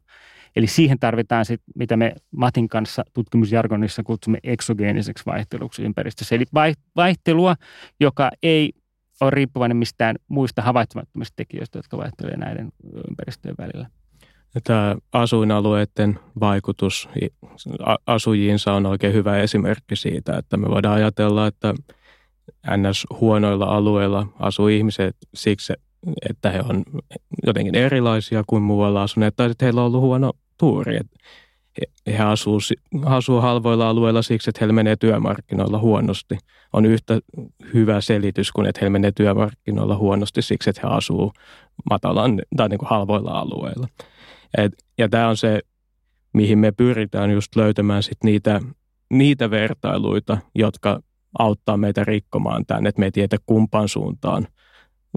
[0.56, 6.34] Eli siihen tarvitaan sit, mitä me Matin kanssa tutkimusjargonissa kutsumme eksogeeniseksi vaihteluksi ympäristössä.
[6.34, 6.44] Eli
[6.96, 7.54] vaihtelua,
[8.00, 8.72] joka ei
[9.20, 12.72] ole riippuvainen mistään muista havaitsemattomista tekijöistä, jotka vaihtelevat näiden
[13.10, 13.88] ympäristöjen välillä.
[14.64, 17.08] Tämä asuinalueiden vaikutus
[18.06, 21.74] asujiinsa on oikein hyvä esimerkki siitä, että me voidaan ajatella, että
[22.76, 23.06] ns.
[23.20, 25.72] huonoilla alueilla asuu ihmiset siksi,
[26.30, 26.82] että he on
[27.46, 30.98] jotenkin erilaisia kuin muualla asuneet, tai että heillä on ollut huono tuuri.
[31.80, 32.58] He, he asuu,
[33.04, 36.38] asuu halvoilla alueilla siksi, että heillä menee työmarkkinoilla huonosti.
[36.72, 37.20] On yhtä
[37.74, 41.32] hyvä selitys kuin, että heillä menee työmarkkinoilla huonosti siksi, että he asuu
[41.90, 43.88] matalan tai niin kuin halvoilla alueilla.
[44.58, 45.60] Et, ja tämä on se,
[46.34, 48.60] mihin me pyritään just löytämään sit niitä,
[49.10, 51.00] niitä vertailuita, jotka
[51.38, 54.46] auttaa meitä rikkomaan tämän, että me ei tiedä kumpaan suuntaan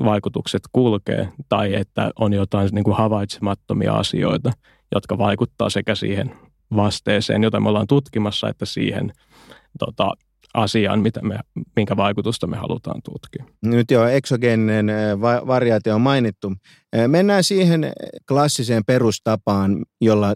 [0.04, 4.52] vaikutukset kulkee tai että on jotain niin kuin havaitsemattomia asioita,
[4.96, 6.32] jotka vaikuttaa sekä siihen
[6.76, 9.12] vasteeseen, jota me ollaan tutkimassa, että siihen
[9.80, 10.12] tota,
[10.54, 11.40] asiaan, mitä me,
[11.76, 13.46] minkä vaikutusta me halutaan tutkia.
[13.66, 16.54] Nyt jo eksogeeninen variaatio on mainittu.
[17.08, 17.92] Mennään siihen
[18.28, 20.36] klassiseen perustapaan, jolla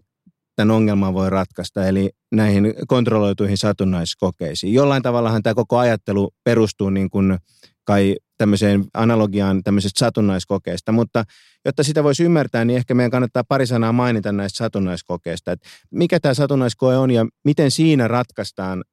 [0.55, 4.73] tämän ongelman voi ratkaista, eli näihin kontrolloituihin satunnaiskokeisiin.
[4.73, 7.37] Jollain tavallahan tämä koko ajattelu perustuu niin kuin
[7.83, 11.23] kai tämmöiseen analogiaan tämmöisestä satunnaiskokeesta, mutta
[11.65, 15.51] jotta sitä voisi ymmärtää, niin ehkä meidän kannattaa pari sanaa mainita näistä satunnaiskokeista.
[15.51, 18.83] Että mikä tämä satunnaiskoe on ja miten siinä ratkaistaan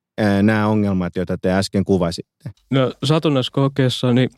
[0.42, 2.50] nämä ongelmat, joita te äsken kuvasitte?
[2.70, 4.30] No satunnaiskokeessa niin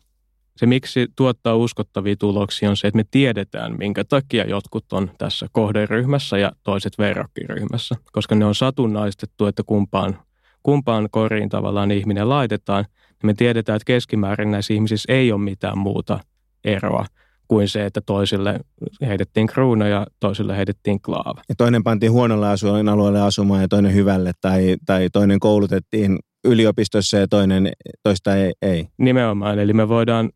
[0.57, 5.47] se, miksi tuottaa uskottavia tuloksia, on se, että me tiedetään, minkä takia jotkut on tässä
[5.51, 10.19] kohderyhmässä ja toiset verrokkiryhmässä, koska ne on satunnaistettu, että kumpaan,
[10.63, 12.85] kumpaan koriin tavallaan ihminen laitetaan.
[13.09, 16.19] Ja me tiedetään, että keskimäärin näissä ihmisissä ei ole mitään muuta
[16.63, 17.05] eroa
[17.47, 18.59] kuin se, että toisille
[19.01, 21.41] heitettiin kruuna ja toisille heitettiin klaava.
[21.49, 27.27] Ja toinen pantiin huonolle asuinalueelle asumaan ja toinen hyvälle, tai, tai toinen koulutettiin yliopistossa ja
[27.27, 27.71] toinen
[28.03, 28.87] toista ei, ei.
[28.97, 30.29] Nimenomaan, eli me voidaan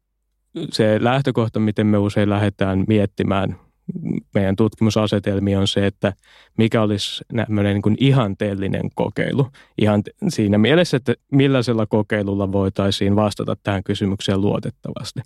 [0.71, 3.55] se lähtökohta, miten me usein lähdetään miettimään
[4.33, 6.13] meidän tutkimusasetelmia on se, että
[6.57, 7.23] mikä olisi
[7.63, 9.47] niin kuin ihanteellinen kokeilu.
[9.77, 15.19] Ihan siinä mielessä, että millaisella kokeilulla voitaisiin vastata tähän kysymykseen luotettavasti.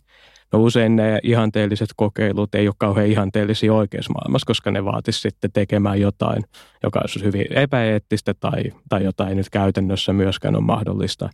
[0.53, 5.51] No usein ne ihanteelliset kokeilut ei ole kauhean ihanteellisia oikeassa maailmassa, koska ne vaatisi sitten
[5.51, 6.43] tekemään jotain,
[6.83, 11.29] joka olisi hyvin epäeettistä tai, tai jotain nyt käytännössä myöskään on mahdollista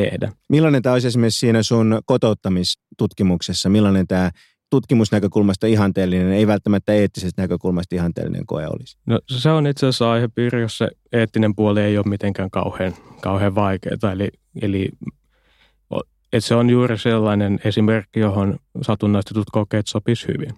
[0.00, 0.32] tehdä.
[0.48, 3.68] Millainen tämä olisi esimerkiksi siinä sun kotouttamistutkimuksessa?
[3.68, 4.30] Millainen tämä
[4.70, 8.98] tutkimusnäkökulmasta ihanteellinen, ei välttämättä eettisestä näkökulmasta ihanteellinen koe olisi?
[9.06, 14.12] No se on itse asiassa aihepiiri, jossa eettinen puoli ei ole mitenkään kauhean, kauhean vaikeaa.
[14.12, 14.28] Eli,
[14.62, 14.88] eli
[16.32, 20.54] että se on juuri sellainen esimerkki, johon satunnaistetut kokeet sopisi hyvin.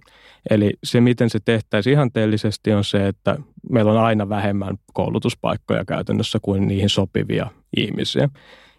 [0.50, 3.38] Eli se, miten se tehtäisiin ihanteellisesti, on se, että
[3.70, 8.28] meillä on aina vähemmän koulutuspaikkoja käytännössä kuin niihin sopivia ihmisiä.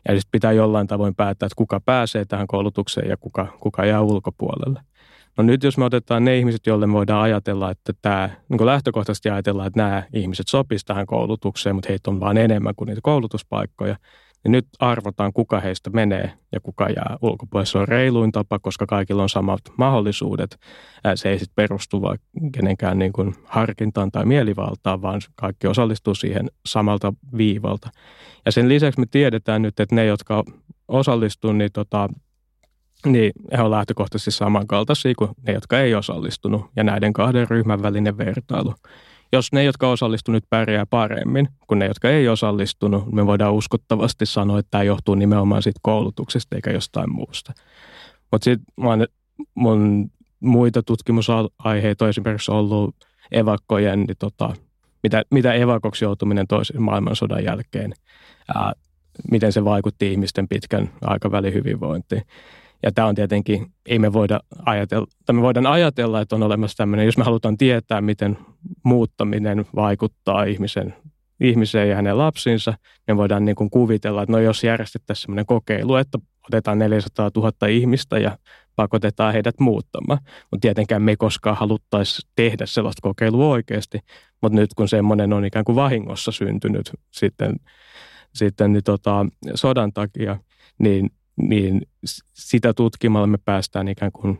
[0.08, 4.02] Ja sitten pitää jollain tavoin päättää, että kuka pääsee tähän koulutukseen ja kuka, kuka jää
[4.02, 4.82] ulkopuolelle.
[5.38, 9.30] No nyt jos me otetaan ne ihmiset, joille me voidaan ajatella, että tämä, niin lähtökohtaisesti
[9.30, 13.96] ajatellaan, että nämä ihmiset sopisivat tähän koulutukseen, mutta heitä on vain enemmän kuin niitä koulutuspaikkoja,
[14.44, 17.66] niin nyt arvotaan, kuka heistä menee ja kuka jää ulkopuolelle.
[17.66, 20.60] Se on reiluin tapa, koska kaikilla on samat mahdollisuudet.
[21.16, 22.02] Se ei sitten perustu
[22.52, 27.90] kenenkään niin kuin harkintaan tai mielivaltaan, vaan kaikki osallistuu siihen samalta viivalta.
[28.46, 30.44] Ja sen lisäksi me tiedetään nyt, että ne, jotka
[30.88, 32.10] osallistuu, niin, tota,
[33.06, 36.66] niin he ovat lähtökohtaisesti samankaltaisia kuin ne, jotka ei osallistunut.
[36.76, 38.74] Ja näiden kahden ryhmän välinen vertailu
[39.32, 44.60] jos ne, jotka osallistuneet pärjää paremmin kuin ne, jotka ei osallistunut, me voidaan uskottavasti sanoa,
[44.60, 47.54] että tämä johtuu nimenomaan siitä koulutuksesta eikä jostain muusta.
[48.32, 49.08] Mutta sitten
[49.56, 52.96] mun muita tutkimusaiheita on esimerkiksi ollut
[53.32, 54.54] evakkojen, niin tota,
[55.04, 57.94] mitä, mitä evakoksi joutuminen toisen maailmansodan jälkeen,
[58.56, 58.74] ää,
[59.32, 62.22] miten se vaikutti ihmisten pitkän aikavälin hyvinvointiin.
[62.84, 66.78] Ja tämä on tietenkin, ei me voida ajatella, tai me voidaan ajatella, että on olemassa
[66.78, 68.38] tämmöinen, jos me halutaan tietää, miten
[68.84, 70.96] muuttaminen vaikuttaa ihmisen,
[71.40, 72.74] ihmiseen ja hänen lapsinsa,
[73.08, 77.68] niin voidaan niin kuin kuvitella, että no jos järjestettäisiin sellainen kokeilu, että otetaan 400 000
[77.68, 78.38] ihmistä ja
[78.76, 80.20] pakotetaan heidät muuttamaan.
[80.52, 84.00] Mutta tietenkään me ei koskaan haluttaisi tehdä sellaista kokeilua oikeasti,
[84.42, 87.56] mutta nyt kun semmoinen on ikään kuin vahingossa syntynyt sitten,
[88.34, 90.38] sitten niin tota, sodan takia,
[90.78, 91.10] niin
[91.42, 91.82] niin
[92.34, 94.40] sitä tutkimalla me päästään ikään kuin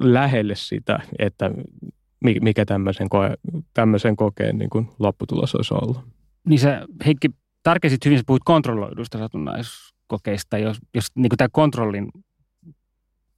[0.00, 1.50] lähelle sitä, että
[2.20, 3.34] mikä tämmöisen, koe,
[3.74, 6.00] tämmöisen kokeen niin kuin lopputulos olisi ollut.
[6.48, 7.28] Niin sä Heikki
[7.62, 12.08] tarkensit hyvin, että puhuit kontrolloidusta satunnaiskokeista, jos, jos niin kuin tämä kontrollin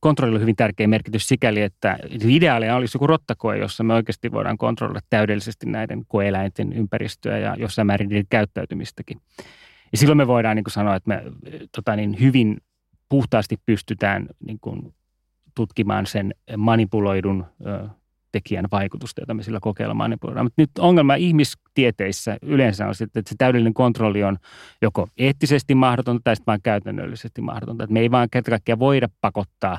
[0.00, 4.58] kontrollilla on hyvin tärkeä merkitys sikäli, että ideaalia olisi joku rottakoe, jossa me oikeasti voidaan
[4.58, 9.20] kontrolloida täydellisesti näiden koeläinten ympäristöä ja jossain määrin niiden käyttäytymistäkin.
[9.92, 11.22] Ja silloin me voidaan niin kuin sanoa, että me
[11.76, 12.56] tota niin, hyvin
[13.08, 14.94] puhtaasti pystytään niin kuin,
[15.54, 17.88] tutkimaan sen manipuloidun ö,
[18.32, 20.46] tekijän vaikutusta, jota me sillä kokeilla manipuloidaan.
[20.46, 24.36] Mutta nyt ongelma ihmistieteissä yleensä on sitten, että se täydellinen kontrolli on
[24.82, 27.84] joko eettisesti mahdotonta tai sitten vain käytännöllisesti mahdotonta.
[27.84, 29.78] Että me ei vaan kerta kaikkiaan voida pakottaa.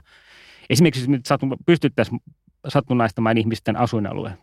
[0.70, 1.26] Esimerkiksi nyt
[1.66, 2.20] pystyttäisiin
[2.68, 4.38] satunnaistamaan ihmisten asuinalue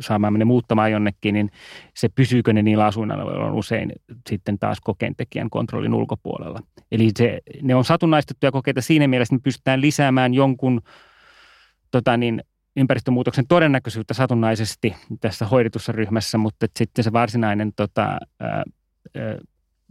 [0.00, 1.50] saamaan ne muuttamaan jonnekin, niin
[1.94, 3.92] se pysyykö ne niillä asuinalueilla on usein
[4.28, 6.58] sitten taas kokeentekijän kontrollin ulkopuolella.
[6.92, 10.80] Eli se, ne on satunnaistettuja kokeita siinä mielessä, että me pystytään lisäämään jonkun
[11.90, 12.42] tota niin,
[12.76, 18.64] ympäristömuutoksen todennäköisyyttä satunnaisesti tässä hoidetussa ryhmässä, mutta sitten se varsinainen tota, ää, ää,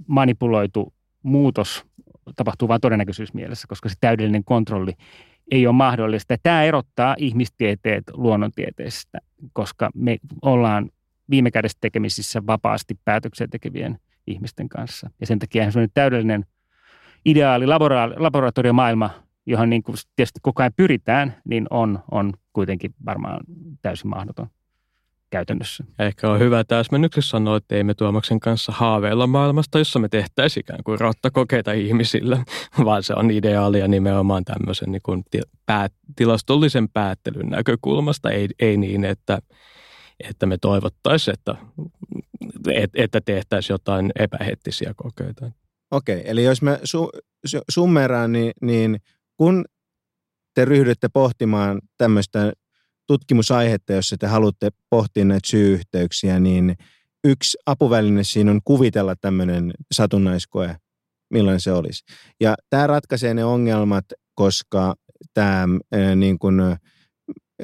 [0.08, 1.86] manipuloitu muutos
[2.36, 4.94] tapahtuu vain todennäköisyysmielessä, koska se täydellinen kontrolli
[5.52, 6.36] ei ole mahdollista.
[6.44, 9.18] Tämä erottaa ihmistieteet luonnontieteestä,
[9.54, 10.90] koska me ollaan
[11.30, 15.10] viime kädessä tekemisissä vapaasti päätöksiä tekevien ihmisten kanssa.
[15.22, 16.46] Ja sen takia se on täydellinen
[17.26, 19.10] ideaali labora- laboratoriomaailma,
[19.46, 23.40] johon niin kuin tietysti koko ajan pyritään, niin on, on kuitenkin varmaan
[23.82, 24.48] täysin mahdoton.
[25.30, 25.84] Käytännössä.
[26.00, 30.62] Ehkä on hyvä täsmennyksessä sanoa, että ei me Tuomaksen kanssa haaveilla maailmasta, jossa me tehtäisiin
[30.62, 32.44] ikään kuin rottakokeita ihmisillä,
[32.86, 35.24] vaan se on ideaalia nimenomaan tämmöisen niin kuin
[35.66, 39.40] päät, tilastollisen päättelyn näkökulmasta, ei, ei niin, että,
[40.30, 41.56] että me toivottaisiin, että,
[42.94, 45.52] että tehtäisiin jotain epähettisiä kokeita.
[45.92, 47.10] Okei, eli jos me su,
[47.46, 49.00] su, summeraan, niin, niin
[49.38, 49.66] kun
[50.56, 52.54] te ryhdytte pohtimaan tämmöistä
[53.08, 56.76] tutkimusaihetta, jos te haluatte pohtia näitä syy-yhteyksiä, niin
[57.24, 60.76] yksi apuväline siinä on kuvitella tämmöinen satunnaiskoe,
[61.30, 62.04] millainen se olisi.
[62.42, 64.96] Ja tämä ratkaisee ne ongelmat, koska
[65.34, 65.66] tämä
[66.16, 66.62] niin kuin,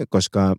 [0.10, 0.56] koska,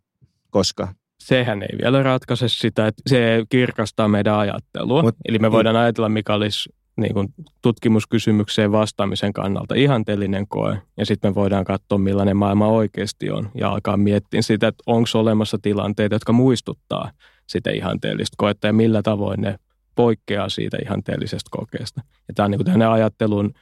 [0.50, 5.02] koska sehän ei vielä ratkaise sitä, että se kirkastaa meidän ajattelua.
[5.02, 7.28] Mut, Eli me voidaan ajatella, mikä olisi niin kuin
[7.62, 10.78] tutkimuskysymykseen vastaamisen kannalta ihanteellinen koe.
[10.96, 15.09] Ja sitten me voidaan katsoa, millainen maailma oikeasti on ja alkaa miettiä sitä, että onko
[15.14, 17.11] olemassa tilanteita, jotka muistuttaa
[17.46, 19.57] sitä ihanteellista koetta ja millä tavoin ne
[19.94, 22.00] poikkeaa siitä ihanteellisesta kokeesta.
[22.28, 23.55] Ja tämä on niin kuin ajattelun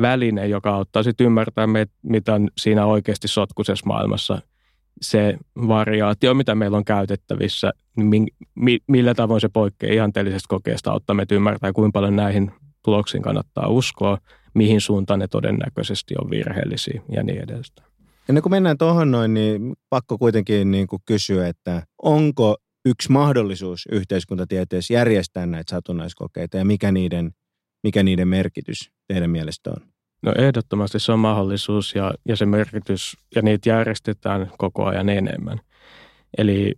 [0.00, 4.42] väline, joka auttaa sitten ymmärtämään, mitä on siinä oikeasti sotkuisessa maailmassa
[5.00, 5.38] se
[5.68, 8.26] variaatio, mitä meillä on käytettävissä, niin
[8.88, 12.52] millä tavoin se poikkeaa ihanteellisesta kokeesta, auttaa meitä ymmärtää, kuinka paljon näihin
[12.88, 14.18] tuloksiin kannattaa uskoa,
[14.54, 17.88] mihin suuntaan ne todennäköisesti on virheellisiä ja niin edelleen.
[18.28, 23.88] Ennen kuin mennään tuohon noin, niin pakko kuitenkin niin kuin kysyä, että onko yksi mahdollisuus
[23.92, 27.30] yhteiskuntatieteessä järjestää näitä satunnaiskokeita ja mikä niiden,
[27.82, 29.88] mikä niiden merkitys teidän mielestä on?
[30.22, 35.60] No ehdottomasti se on mahdollisuus ja, ja se merkitys, ja niitä järjestetään koko ajan enemmän.
[36.38, 36.74] Eli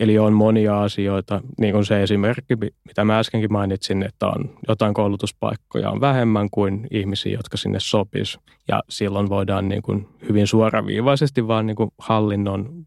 [0.00, 4.94] Eli on monia asioita, niin kuin se esimerkki, mitä mä äskenkin mainitsin, että on jotain
[4.94, 8.38] koulutuspaikkoja on vähemmän kuin ihmisiä, jotka sinne sopis.
[8.68, 12.86] Ja silloin voidaan niin kuin hyvin suoraviivaisesti vaan niin kuin hallinnon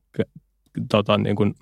[0.91, 1.55] tota, niin kuin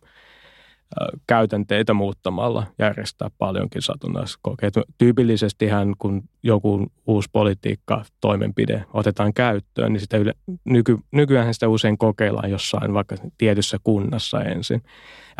[1.28, 4.82] käytänteitä muuttamalla järjestää paljonkin satunnaiskokeita.
[4.98, 10.34] Tyypillisestihän, kun joku uusi politiikka toimenpide otetaan käyttöön, niin sitä yle,
[10.66, 14.84] nyky, nykyään sitä usein kokeillaan jossain vaikka tietyssä kunnassa ensin.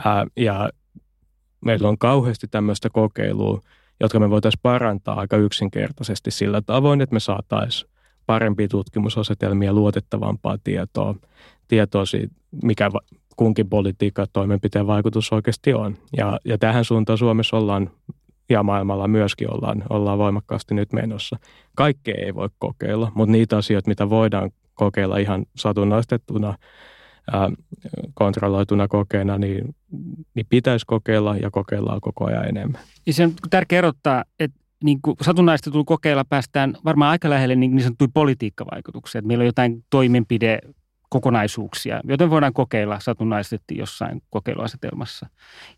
[0.06, 0.70] Ää, ja
[1.66, 3.62] meillä on kauheasti tämmöistä kokeilua,
[4.00, 7.92] jotka me voitaisiin parantaa aika yksinkertaisesti sillä tavoin, että me saataisiin
[8.26, 11.16] parempia tutkimusasetelmia, luotettavampaa tietoa,
[11.68, 12.92] tietoa siitä, mikä
[13.36, 15.98] kunkin politiikan toimenpiteen vaikutus oikeasti on.
[16.18, 17.90] Ja, ja tähän suuntaan Suomessa ollaan
[18.50, 21.38] ja maailmalla myöskin ollaan, ollaan voimakkaasti nyt menossa.
[21.76, 26.58] Kaikkea ei voi kokeilla, mutta niitä asioita, mitä voidaan kokeilla ihan satunnaistettuna,
[27.32, 27.52] ää,
[28.14, 29.76] kontrolloituna kokeena, niin,
[30.34, 32.82] niin pitäisi kokeilla ja kokeillaan koko ajan enemmän.
[33.06, 37.76] Ja se on tärkeää erottaa, että niin kuin satunnaistetun kokeilla päästään varmaan aika lähelle niin,
[37.76, 39.20] niin sanottuja politiikkavaikutuksia.
[39.20, 40.60] Että meillä on jotain toimenpide
[41.10, 45.28] kokonaisuuksia, joten voidaan kokeilla satunnaisesti jossain kokeiluasetelmassa.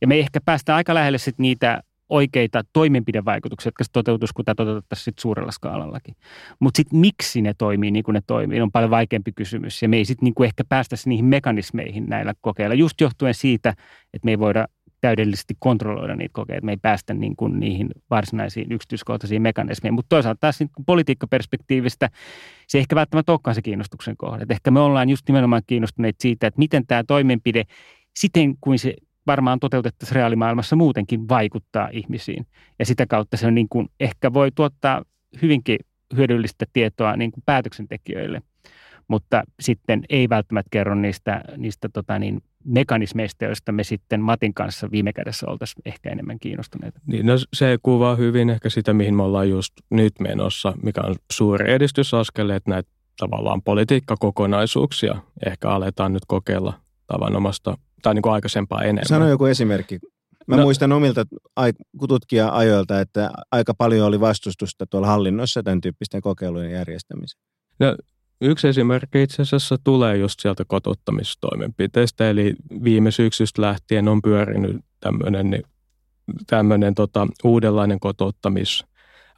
[0.02, 5.04] Ja me ehkä päästään aika lähelle sit niitä oikeita toimenpidevaikutuksia, jotka toteutus, kun tämä toteutettaisiin
[5.04, 6.16] sit suurella skaalallakin.
[6.60, 9.82] Mutta sitten miksi ne toimii niin kuin ne toimii, on paljon vaikeampi kysymys.
[9.82, 13.70] Ja me ei sitten niin ehkä päästä niihin mekanismeihin näillä kokeilla, just johtuen siitä,
[14.14, 14.68] että me ei voida
[15.02, 16.66] täydellisesti kontrolloida niitä kokeita.
[16.66, 19.94] Me ei päästä niin kuin niihin varsinaisiin yksityiskohtaisiin mekanismeihin.
[19.94, 22.10] Mutta toisaalta taas niin politiikkaperspektiivistä
[22.68, 24.44] se ei ehkä välttämättä olekaan se kiinnostuksen kohde.
[24.44, 27.64] Et ehkä me ollaan just nimenomaan kiinnostuneet siitä, että miten tämä toimenpide
[28.16, 28.94] siten kuin se
[29.28, 32.48] varmaan toteutettaisiin reaalimaailmassa muutenkin vaikuttaa ihmisiin.
[32.80, 35.04] Ja sitä kautta se on niin kuin, ehkä voi tuottaa
[35.42, 35.78] hyvinkin
[36.16, 38.42] hyödyllistä tietoa niin kuin päätöksentekijöille,
[39.08, 44.92] mutta sitten ei välttämättä kerro niistä, niistä tota niin, mekanismeista, joista me sitten Matin kanssa
[44.92, 47.00] viime kädessä oltaisiin ehkä enemmän kiinnostuneita.
[47.06, 51.16] Niin, no se kuvaa hyvin ehkä sitä, mihin me ollaan just nyt menossa, mikä on
[51.32, 55.16] suuri edistysaskel, että näitä tavallaan politiikkakokonaisuuksia
[55.46, 56.74] ehkä aletaan nyt kokeilla
[57.08, 59.06] tavanomasta tai niin kuin aikaisempaa enemmän.
[59.06, 60.00] Sano joku esimerkki.
[60.48, 61.26] Mä no, muistan omilta
[62.08, 67.44] tutkija-ajoilta, että aika paljon oli vastustusta tuolla hallinnossa tämän tyyppisten kokeilujen järjestämiseen.
[67.80, 67.96] No,
[68.42, 75.50] Yksi esimerkki itse asiassa tulee just sieltä kotottamistoimenpiteistä, eli viime syksystä lähtien on pyörinyt tämmöinen,
[75.50, 75.64] niin,
[76.48, 78.86] tämmöinen tota, uudenlainen kotottamis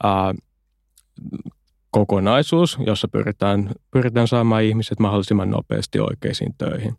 [0.03, 0.33] ää,
[1.91, 6.95] kokonaisuus, jossa pyritään, pyritään saamaan ihmiset mahdollisimman nopeasti oikeisiin töihin.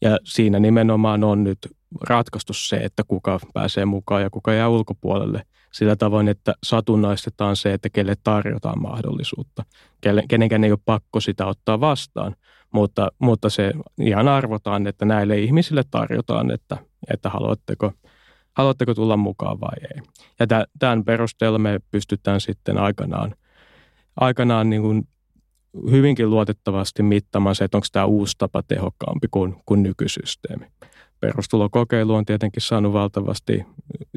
[0.00, 1.58] Ja siinä nimenomaan on nyt
[2.00, 7.72] ratkaistu se, että kuka pääsee mukaan ja kuka jää ulkopuolelle sillä tavoin, että satunnaistetaan se,
[7.72, 9.64] että kelle tarjotaan mahdollisuutta.
[10.28, 12.36] Kenenkään ei ole pakko sitä ottaa vastaan,
[12.72, 16.76] mutta, mutta se ihan arvotaan, että näille ihmisille tarjotaan, että,
[17.10, 17.92] että haluatteko,
[18.56, 20.02] haluatteko tulla mukaan vai ei.
[20.40, 20.46] Ja
[20.78, 23.34] tämän perusteella me pystytään sitten aikanaan,
[24.20, 25.08] aikanaan niin kuin
[25.90, 30.66] hyvinkin luotettavasti mittaamaan se, että onko tämä uusi tapa tehokkaampi kuin, kuin nykysysteemi.
[31.22, 33.66] Perustulokokeilu on tietenkin saanut valtavasti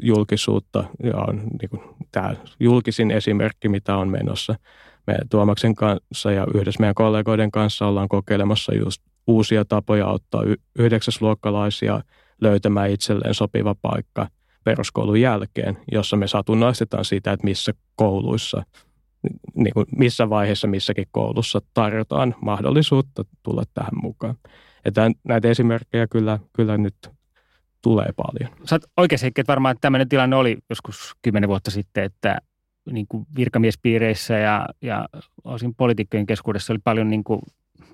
[0.02, 4.54] julkisuutta ja on niin kuin, tämä julkisin esimerkki, mitä on menossa.
[5.06, 10.42] Me Tuomaksen kanssa ja yhdessä meidän kollegoiden kanssa ollaan kokeilemassa just uusia tapoja auttaa
[10.78, 12.00] yhdeksäsluokkalaisia
[12.40, 14.28] löytämään itselleen sopiva paikka
[14.64, 18.62] peruskoulun jälkeen, jossa me satunnaistetaan sitä, että missä kouluissa,
[19.54, 24.34] niin kuin missä vaiheessa missäkin koulussa tarjotaan mahdollisuutta tulla tähän mukaan.
[24.86, 27.10] Että näitä esimerkkejä kyllä, kyllä nyt
[27.82, 28.56] tulee paljon.
[28.64, 32.38] Sä oot oikeassa, että varmaan tämmöinen tilanne oli joskus kymmenen vuotta sitten, että
[32.92, 35.08] niin kuin virkamiespiireissä ja, ja
[35.44, 37.40] osin poliitikkojen keskuudessa oli paljon niin kuin,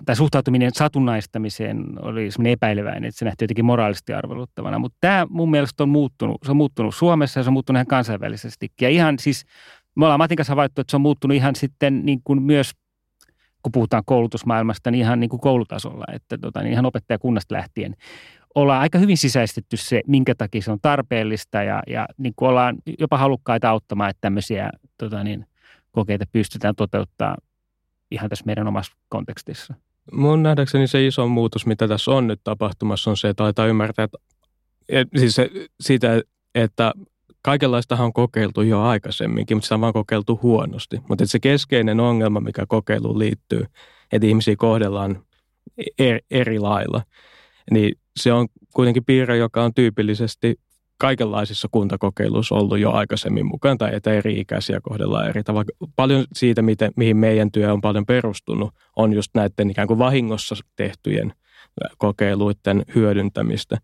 [0.05, 4.79] tai suhtautuminen satunnaistamiseen oli semmoinen epäileväinen, että se nähtiin jotenkin moraalisesti arveluttavana.
[4.79, 6.37] Mutta tämä mun mielestä on muuttunut.
[6.45, 8.71] Se on muuttunut Suomessa ja se on muuttunut ihan kansainvälisesti.
[8.81, 9.45] Ja ihan siis,
[9.95, 12.71] me ollaan Matin kanssa havaittu, että se on muuttunut ihan sitten niin kuin myös
[13.63, 17.95] kun puhutaan koulutusmaailmasta, niin ihan niin kuin koulutasolla, että tota, niin ihan opettajakunnasta lähtien
[18.55, 22.75] ollaan aika hyvin sisäistetty se, minkä takia se on tarpeellista ja, ja niin kuin ollaan
[22.99, 25.45] jopa halukkaita auttamaan, että tämmöisiä tota niin,
[25.91, 27.37] kokeita pystytään toteuttaa
[28.11, 29.73] ihan tässä meidän omassa kontekstissa.
[30.11, 34.05] Mun nähdäkseni se iso muutos, mitä tässä on nyt tapahtumassa, on se, että aletaan ymmärtää,
[34.05, 34.17] että,
[34.89, 35.49] että siis se,
[35.81, 36.21] siitä,
[36.55, 36.93] että
[37.43, 40.99] kaikenlaistahan on kokeiltu jo aikaisemminkin, mutta sitä on vaan kokeiltu huonosti.
[41.09, 43.65] Mutta se keskeinen ongelma, mikä kokeiluun liittyy,
[44.11, 45.23] että ihmisiä kohdellaan
[45.99, 47.01] eri, eri lailla,
[47.71, 50.59] niin se on kuitenkin piirre, joka on tyypillisesti
[50.97, 55.89] kaikenlaisissa kuntakokeiluissa ollut jo aikaisemmin mukaan, tai että eri-ikäisiä kohdellaan eri tavalla.
[55.95, 60.55] Paljon siitä, miten, mihin meidän työ on paljon perustunut, on just näiden ikään kuin vahingossa
[60.75, 61.33] tehtyjen
[61.97, 63.77] kokeiluiden hyödyntämistä.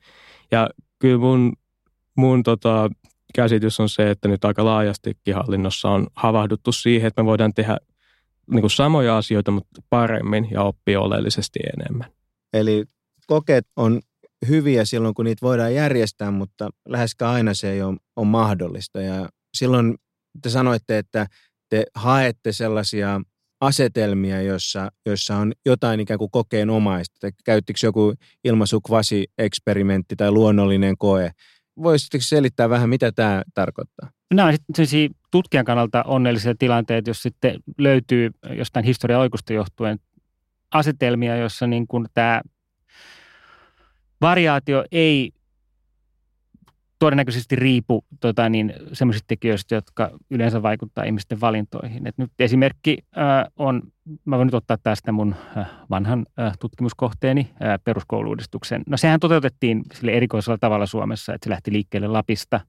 [0.51, 0.69] Ja
[0.99, 1.53] kyllä mun,
[2.15, 2.89] mun tota,
[3.35, 7.77] käsitys on se, että nyt aika laajastikin hallinnossa on havahduttu siihen, että me voidaan tehdä
[8.51, 12.11] niin kuin samoja asioita, mutta paremmin ja oppia oleellisesti enemmän.
[12.53, 12.85] Eli
[13.27, 14.01] kokeet on
[14.47, 19.01] hyviä silloin, kun niitä voidaan järjestää, mutta läheskään aina se ei ole, ole mahdollista.
[19.01, 19.97] Ja silloin
[20.41, 21.27] te sanoitte, että
[21.69, 23.21] te haette sellaisia
[23.61, 27.27] asetelmia, joissa, joissa on jotain ikään kuin kokeenomaista.
[27.45, 28.13] Käyttikö joku
[28.43, 31.31] ilmaisu kvasi-eksperimentti tai luonnollinen koe?
[31.83, 34.09] Voisitteko selittää vähän, mitä tämä tarkoittaa?
[34.33, 34.53] Nämä on
[35.31, 39.99] tutkijan kannalta onnellisia tilanteita, jos sitten löytyy jostain historian oikusta johtuen
[40.71, 42.41] asetelmia, jossa niin kuin tämä
[44.21, 45.31] variaatio ei
[46.99, 52.07] todennäköisesti riipu tota, niin, sellaisista tekijöistä, jotka yleensä vaikuttaa ihmisten valintoihin.
[52.07, 53.81] Et nyt esimerkki äh, on,
[54.25, 58.83] mä voin nyt ottaa tästä mun äh, vanhan äh, tutkimuskohteeni, äh, peruskouluudistuksen.
[58.87, 62.59] No sehän toteutettiin sille erikoisella tavalla Suomessa, että se lähti liikkeelle Lapista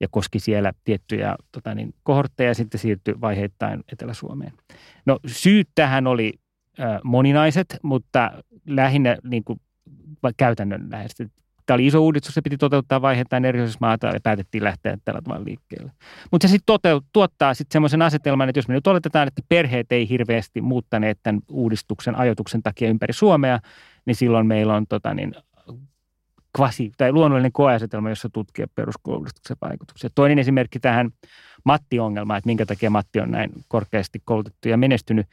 [0.00, 4.52] ja koski siellä tiettyjä tota, niin, kohortteja ja sitten siirtyi vaiheittain Etelä-Suomeen.
[5.06, 6.32] No syyt tähän oli
[6.80, 8.30] äh, moninaiset, mutta
[8.66, 9.60] lähinnä niin kuin,
[10.36, 11.43] käytännönläheisesti.
[11.66, 15.44] Tämä oli iso uudistus, se piti toteuttaa vaiheittain eri maata ja päätettiin lähteä tällä tavalla
[15.44, 15.92] liikkeelle.
[16.30, 16.78] Mutta se sitten
[17.12, 21.40] tuottaa sitten semmoisen asetelman, että jos me nyt oletetaan, että perheet ei hirveästi muuttaneet tämän
[21.50, 23.60] uudistuksen ajoituksen takia ympäri Suomea,
[24.06, 25.34] niin silloin meillä on tota niin,
[26.56, 30.10] kvasi, tai luonnollinen koeasetelma, jossa tutkia peruskoulutuksen vaikutuksia.
[30.14, 31.10] Toinen esimerkki tähän
[31.64, 35.26] Matti-ongelmaan, että minkä takia Matti on näin korkeasti koulutettu ja menestynyt,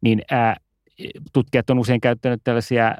[0.00, 0.56] niin ää,
[1.32, 2.96] tutkijat on usein käyttänyt tällaisia ää,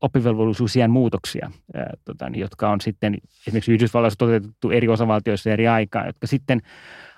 [0.00, 6.06] oppivelvollisuusien muutoksia, ää, tota, niin, jotka on sitten esimerkiksi Yhdysvalloissa toteutettu eri osavaltioissa eri aikaa,
[6.06, 6.60] jotka sitten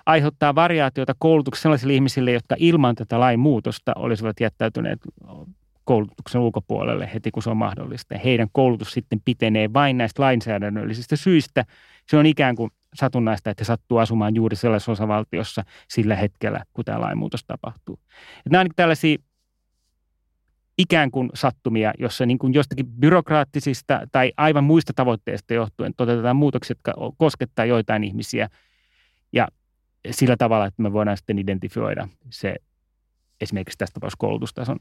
[0.05, 4.99] aiheuttaa variaatiota koulutuksessa sellaisille ihmisille, jotka ilman tätä lain muutosta olisivat jättäytyneet
[5.83, 8.17] koulutuksen ulkopuolelle heti, kun se on mahdollista.
[8.17, 11.65] Heidän koulutus sitten pitenee vain näistä lainsäädännöllisistä syistä.
[12.07, 16.85] Se on ikään kuin satunnaista, että he sattuu asumaan juuri sellaisessa osavaltiossa sillä hetkellä, kun
[16.85, 17.99] tämä lainmuutos tapahtuu.
[18.49, 19.17] Nämä on tällaisia
[20.77, 26.77] ikään kuin sattumia, jossa niin kuin jostakin byrokraattisista tai aivan muista tavoitteista johtuen toteutetaan muutokset,
[26.77, 28.49] jotka koskettaa joitain ihmisiä
[29.33, 29.47] ja
[30.11, 32.55] sillä tavalla, että me voidaan sitten identifioida se
[33.41, 34.79] esimerkiksi tästä tapauksessa koulutustason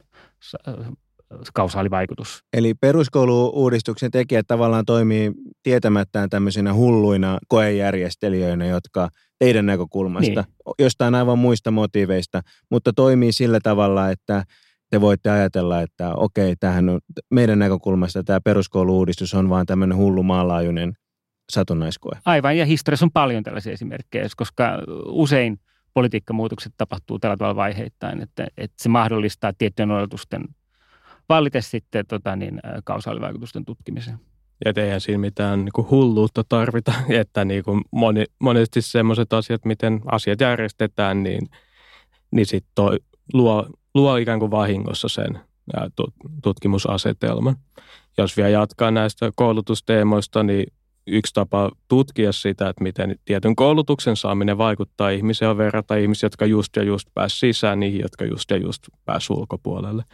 [1.55, 2.45] kausaalivaikutus.
[2.53, 10.75] Eli peruskoulu-uudistuksen tekijät tavallaan toimii tietämättään tämmöisinä hulluina koejärjestelijöinä, jotka teidän näkökulmasta, niin.
[10.79, 12.41] jostain aivan muista motiiveista,
[12.71, 14.45] mutta toimii sillä tavalla, että
[14.91, 20.23] te voitte ajatella, että okei, tähän on, meidän näkökulmasta tämä peruskoulu-uudistus on vaan tämmöinen hullu
[20.23, 20.93] maanlaajuinen
[21.51, 22.19] satunnaiskoe.
[22.25, 25.61] Aivan, ja historiassa on paljon tällaisia esimerkkejä, koska usein
[25.95, 30.45] politiikkamuutokset tapahtuu tällä tavalla vaiheittain, että, että se mahdollistaa tiettyjen odotusten
[31.29, 34.15] vallite sitten tota niin, kausaalivaikutusten tutkimisen.
[34.65, 39.65] Ja eihän siinä mitään niin kuin hulluutta tarvita, että niin kuin moni, monesti sellaiset asiat,
[39.65, 41.49] miten asiat järjestetään, niin,
[42.31, 42.85] niin sitten
[43.33, 45.41] luo luo ikään kuin vahingossa sen
[46.43, 47.57] tutkimusasetelman.
[48.19, 50.67] jos vielä jatkaa näistä koulutusteemoista, niin
[51.07, 56.47] yksi tapa tutkia sitä, että miten tietyn koulutuksen saaminen vaikuttaa ihmisiä ja verrata ihmisiä, jotka
[56.47, 60.05] just ja just pääs sisään niihin, jotka just ja just pääs ulkopuolelle.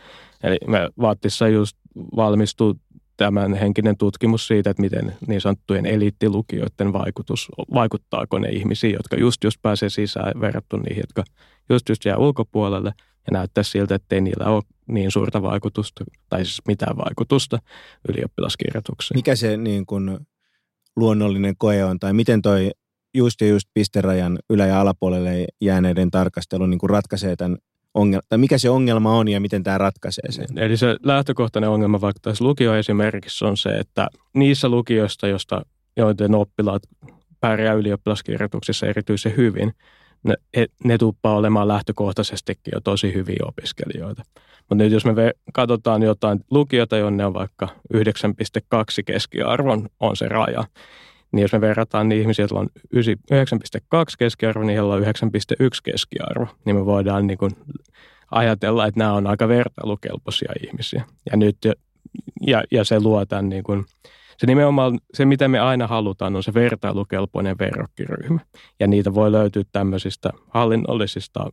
[0.43, 1.77] Eli me Vaattissa just
[2.17, 2.75] valmistuu
[3.17, 9.45] tämän henkinen tutkimus siitä, että miten niin sanottujen eliittilukioiden vaikutus, vaikuttaako ne ihmisiin, jotka just
[9.45, 11.25] just pääsee sisään verrattuna niihin, jotka
[11.69, 12.93] just just jää ulkopuolelle.
[13.27, 17.59] Ja näyttää siltä, että ei niillä ole niin suurta vaikutusta, tai siis mitään vaikutusta
[18.09, 19.19] ylioppilaskirjoitukseen.
[19.19, 20.19] Mikä se niin kuin
[20.97, 22.71] luonnollinen koe on, tai miten toi
[23.15, 27.57] just ja just pisterajan ylä- ja alapuolelle jääneiden tarkastelu niin kuin ratkaisee tämän
[27.95, 30.59] ongelma, tai mikä se ongelma on ja miten tämä ratkaisee sen?
[30.59, 35.63] Eli se lähtökohtainen ongelma vaikka tässä lukio esimerkiksi on se, että niissä lukioista, josta,
[35.97, 36.83] joiden oppilaat
[37.41, 39.73] pärjää ylioppilaskirjoituksissa erityisen hyvin,
[40.27, 44.23] ne, ne tuppaa olemaan lähtökohtaisestikin jo tosi hyviä opiskelijoita.
[44.59, 45.13] Mutta nyt jos me
[45.53, 48.01] katsotaan jotain lukiota, jonne on vaikka 9,2
[49.07, 50.65] keskiarvon on se raja,
[51.33, 53.01] niin jos me verrataan niin ihmisiä, joilla on 9,2
[54.19, 55.09] keskiarvo, niin heillä on 9,1
[55.85, 57.53] keskiarvo, niin me voidaan niin kuin
[58.31, 61.05] ajatella, että nämä on aika vertailukelpoisia ihmisiä.
[61.31, 61.57] Ja, nyt,
[62.47, 63.85] ja, ja se luo tämän niin kuin,
[64.39, 68.41] se nimenomaan, se mitä me aina halutaan, on se vertailukelpoinen verrokkiryhmä.
[68.81, 71.51] Ja niitä voi löytyä tämmöisistä hallinnollisista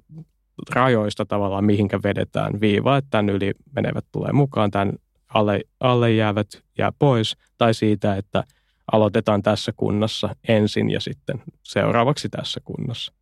[0.70, 4.94] rajoista tavallaan, mihinkä vedetään viiva, että tämän yli menevät tulee mukaan, tämän
[5.34, 8.44] alle, alle jäävät jää pois, tai siitä, että
[8.92, 13.14] aloitetaan tässä kunnassa ensin ja sitten seuraavaksi tässä kunnassa.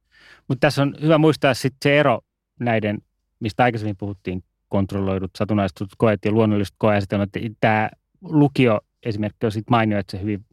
[0.47, 2.19] Mutta tässä on hyvä muistaa sitten se ero
[2.59, 2.97] näiden,
[3.39, 7.29] mistä aikaisemmin puhuttiin, kontrolloidut, satunnaiset koet ja luonnolliset koeasetelmat.
[7.59, 7.89] Tämä
[8.21, 10.45] lukio esimerkki on sitten mainio, että se hyvin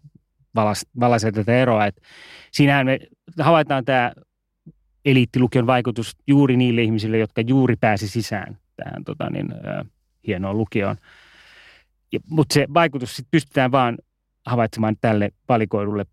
[1.01, 1.86] valaisee tätä eroa.
[1.86, 2.01] Et
[2.53, 2.99] siinähän me
[3.40, 4.12] havaitaan tämä
[5.05, 9.86] eliittilukion vaikutus juuri niille ihmisille, jotka juuri pääsi sisään tähän tota niin, äh,
[10.26, 10.96] hienoon lukioon.
[12.30, 13.99] Mutta se vaikutus sitten pystytään vaan
[14.46, 16.07] havaitsemaan tälle valikoidulle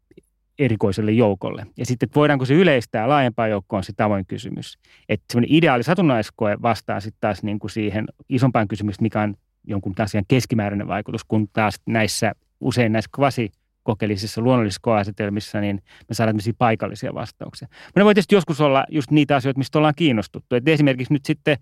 [0.60, 1.68] erikoiselle joukolle.
[1.78, 4.78] Ja sitten, että voidaanko se yleistää laajempaan joukkoon, on se avoin kysymys.
[5.10, 9.36] Että semmoinen ideaali satunnaiskoe vastaa sitten taas niin kuin siihen isompaan kysymykseen, mikä on
[9.68, 13.52] jonkun asian keskimääräinen vaikutus, kun taas näissä usein näissä kvasi
[13.84, 17.68] kokeellisissa luonnollisissa niin me saadaan paikallisia vastauksia.
[17.86, 20.56] Mutta ne voi tietysti joskus olla just niitä asioita, mistä ollaan kiinnostuttu.
[20.56, 21.58] Et esimerkiksi nyt sitten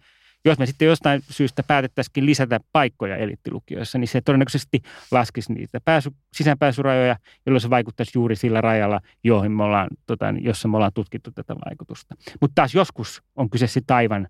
[0.45, 4.81] jos me sitten jostain syystä päätettäisikin lisätä paikkoja elittilukioissa, niin se todennäköisesti
[5.11, 10.67] laskisi niitä pääsy, sisäänpääsyrajoja, jolloin se vaikuttaisi juuri sillä rajalla, johon me ollaan, tota, jossa
[10.67, 12.15] me ollaan tutkittu tätä vaikutusta.
[12.41, 14.27] Mutta taas joskus on kyse sitten aivan,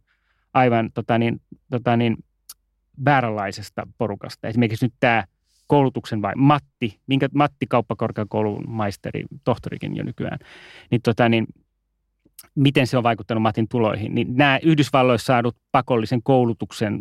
[0.54, 2.18] aivan tota niin, tota niin,
[3.06, 4.48] vääränlaisesta porukasta.
[4.48, 5.24] Esimerkiksi nyt tämä
[5.68, 10.40] koulutuksen vai Matti, minkä Matti kauppakorkeakoulun maisteri, tohtorikin jo nykyään,
[10.92, 11.48] niin, tota, niin
[12.56, 17.00] miten se on vaikuttanut Matin tuloihin, niin nämä Yhdysvalloissa saadut pakollisen koulutuksen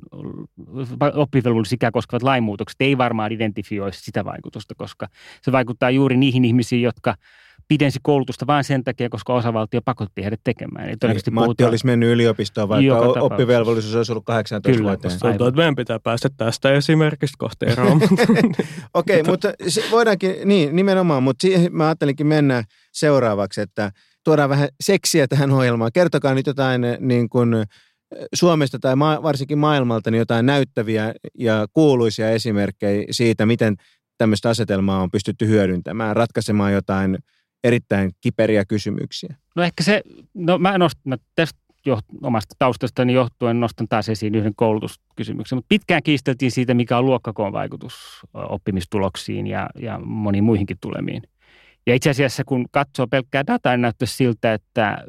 [1.14, 5.08] oppivelvollisuusikää koskevat lainmuutokset ei varmaan identifioi sitä vaikutusta, koska
[5.42, 7.14] se vaikuttaa juuri niihin ihmisiin, jotka
[7.68, 10.88] pidensi koulutusta vain sen takia, koska osavaltio pakotti heidät tekemään.
[10.88, 15.08] Eli todennäköisesti Matti puhutaan, olisi mennyt yliopistoon, vaikka oppivelvollisuus olisi ollut 18 Kyllä, vuotta.
[15.20, 18.00] Tuntuu, että meidän pitää päästä tästä esimerkistä kohta eroon.
[18.94, 19.52] Okei, okay, mutta
[19.90, 23.90] voidaankin, niin nimenomaan, mutta siihen mä ajattelinkin mennä seuraavaksi, että–
[24.24, 25.90] tuodaan vähän seksiä tähän ohjelmaan.
[25.94, 27.48] Kertokaa nyt jotain niin kuin
[28.34, 33.76] Suomesta tai ma- varsinkin maailmalta niin jotain näyttäviä ja kuuluisia esimerkkejä siitä, miten
[34.18, 37.18] tämmöistä asetelmaa on pystytty hyödyntämään, ratkaisemaan jotain
[37.64, 39.36] erittäin kiperiä kysymyksiä.
[39.56, 40.02] No ehkä se,
[40.34, 45.68] no mä, nost, mä tästä jo, omasta taustastani johtuen nostan taas esiin yhden koulutuskysymyksen, mutta
[45.68, 51.22] pitkään kiisteltiin siitä, mikä on luokkakoon vaikutus oppimistuloksiin ja, ja moniin muihinkin tulemiin.
[51.86, 55.04] Ja itse asiassa kun katsoo pelkkää dataa, niin näyttää siltä, että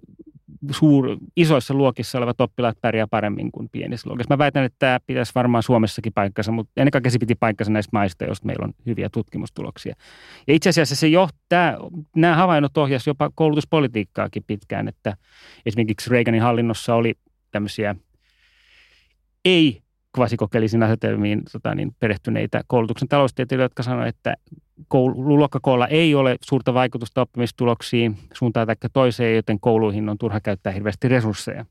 [0.71, 4.33] suur, isoissa luokissa olevat oppilaat pärjää paremmin kuin pienissä luokissa.
[4.33, 7.89] Mä väitän, että tämä pitäisi varmaan Suomessakin paikkansa, mutta ennen kaikkea se piti paikkansa näistä
[7.93, 9.95] maista, joista meillä on hyviä tutkimustuloksia.
[10.47, 11.77] Ja itse asiassa se johtaa,
[12.15, 15.17] nämä havainnot ohjasi jopa koulutuspolitiikkaakin pitkään, että
[15.65, 17.13] esimerkiksi Reaganin hallinnossa oli
[17.51, 17.95] tämmöisiä
[19.45, 19.82] ei
[20.13, 24.35] kvasikokeellisiin asetelmiin tota, niin, perehtyneitä koulutuksen taloustieteilijöitä, jotka sanoivat, että
[25.15, 31.07] luokkakoolla ei ole suurta vaikutusta oppimistuloksiin suuntaan tai toiseen, joten kouluihin on turha käyttää hirveästi
[31.07, 31.65] resursseja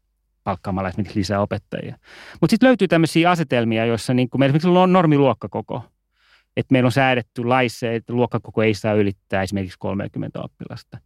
[0.45, 1.97] palkkaamalla esimerkiksi lisää opettajia.
[2.41, 5.83] Mutta sitten löytyy tämmöisiä asetelmia, joissa niin meillä esimerkiksi on normiluokkakoko.
[6.57, 10.99] Että meillä on säädetty laissa, että luokkakoko ei saa ylittää esimerkiksi 30 oppilasta.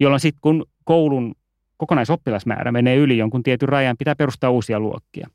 [0.00, 1.34] Jolloin sitten kun koulun
[1.76, 5.28] kokonaisoppilasmäärä menee yli jonkun tietyn rajan, pitää perustaa uusia luokkia.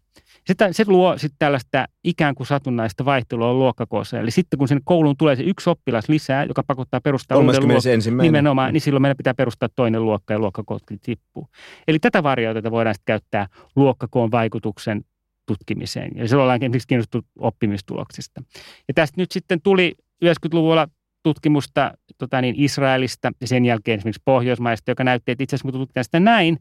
[0.49, 4.19] Sitä, se luo sitten tällaista ikään kuin satunnaista vaihtelua luokkakoossa.
[4.19, 8.21] Eli sitten kun sinne kouluun tulee se yksi oppilas lisää, joka pakottaa perustaa uuden luokka,
[8.21, 11.47] nimenomaan, niin silloin meidän pitää perustaa toinen luokka ja luokkakoot tippuu.
[11.87, 15.01] Eli tätä varjoitetta voidaan sitten käyttää luokkakoon vaikutuksen
[15.45, 16.11] tutkimiseen.
[16.15, 18.41] Ja silloin ollaan esimerkiksi kiinnostunut oppimistuloksista.
[18.87, 19.95] Ja tästä nyt sitten tuli
[20.25, 20.87] 90-luvulla
[21.23, 25.79] tutkimusta tota niin, Israelista ja sen jälkeen esimerkiksi Pohjoismaista, joka näytti, että itse asiassa kun
[25.79, 26.57] tutkitaan sitä näin,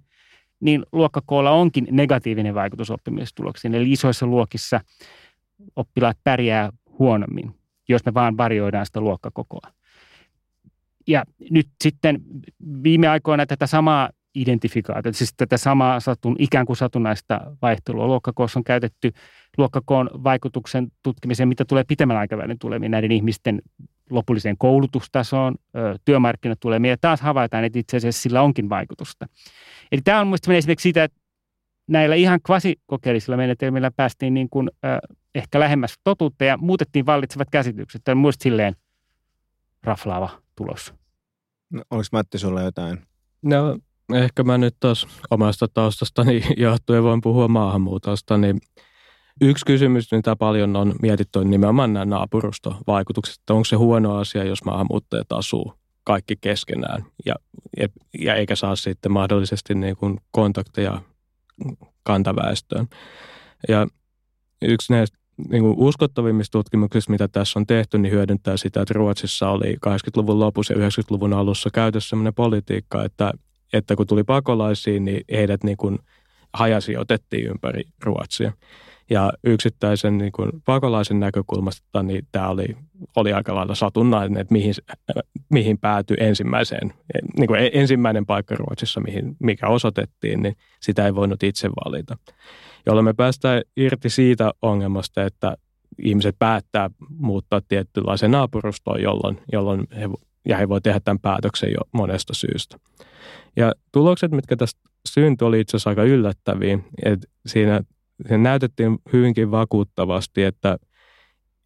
[0.60, 3.74] niin luokkakoolla onkin negatiivinen vaikutus oppimistuloksiin.
[3.74, 4.80] Eli isoissa luokissa
[5.76, 7.54] oppilaat pärjää huonommin,
[7.88, 9.72] jos me vaan varjoidaan sitä luokkakokoa.
[11.06, 12.20] Ja nyt sitten
[12.82, 18.64] viime aikoina tätä samaa identifikaatiota, siis tätä samaa satun, ikään kuin satunnaista vaihtelua luokkakoossa on
[18.64, 19.12] käytetty
[19.58, 23.62] luokkakoon vaikutuksen tutkimiseen, mitä tulee pitemmän aikavälin tulemiin näiden ihmisten
[24.10, 25.54] lopulliseen koulutustasoon,
[26.04, 29.26] työmarkkinat tulee, ja taas havaitaan, että itse asiassa sillä onkin vaikutusta.
[29.92, 31.20] Eli tämä on mielestäni esimerkiksi sitä, että
[31.88, 34.98] näillä ihan kvasikokeellisilla menetelmillä päästiin niin kuin, äh,
[35.34, 38.00] ehkä lähemmäs totuutta ja muutettiin vallitsevat käsitykset.
[38.04, 38.76] Tämä on muista silleen
[39.82, 40.94] raflaava tulos.
[41.70, 42.98] No, oliko Matti sulla jotain?
[43.42, 43.78] No
[44.14, 48.58] ehkä mä nyt taas omasta taustastani johtuen voin puhua maahanmuutosta, niin
[49.40, 53.50] Yksi kysymys, mitä paljon on mietitty, on nimenomaan nämä naapurustovaikutukset.
[53.50, 55.74] Onko se huono asia, jos maahanmuuttajat asuu
[56.04, 57.34] kaikki keskenään ja,
[57.76, 61.00] ja, ja eikä saa sitten mahdollisesti niin kuin kontakteja
[62.02, 62.86] kantaväestöön.
[63.68, 63.86] Ja
[64.62, 65.18] yksi näistä
[65.50, 70.40] niin kuin uskottavimmista tutkimuksista, mitä tässä on tehty, niin hyödyntää sitä, että Ruotsissa oli 80-luvun
[70.40, 73.32] lopussa ja 90-luvun alussa käytössä sellainen politiikka, että,
[73.72, 75.98] että kun tuli pakolaisiin, niin heidät niin kuin
[76.54, 78.52] hajasi otettiin ympäri Ruotsia.
[79.10, 82.66] Ja yksittäisen niin kuin pakolaisen näkökulmasta niin tämä oli,
[83.16, 84.74] oli aika lailla satunnainen, että mihin,
[85.50, 86.92] mihin päätyi ensimmäiseen,
[87.38, 92.16] niin kuin ensimmäinen paikka Ruotsissa, mihin, mikä osoitettiin, niin sitä ei voinut itse valita.
[92.86, 95.56] Jolloin me päästään irti siitä ongelmasta, että
[96.02, 100.08] ihmiset päättää muuttaa tietynlaiseen naapurustoon, jolloin, jolloin he,
[100.48, 102.76] ja he voi tehdä tämän päätöksen jo monesta syystä.
[103.56, 106.78] Ja tulokset, mitkä tästä syntyi, oli itse asiassa aika yllättäviä.
[107.04, 107.80] että siinä
[108.28, 110.78] se näytettiin hyvinkin vakuuttavasti, että,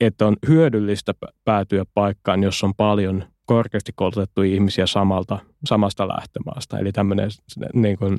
[0.00, 1.12] että on hyödyllistä
[1.44, 6.78] päätyä paikkaan, jos on paljon korkeasti koulutettuja ihmisiä samalta, samasta lähtömaasta.
[6.78, 7.30] Eli tämmöinen
[7.74, 8.18] niin kuin,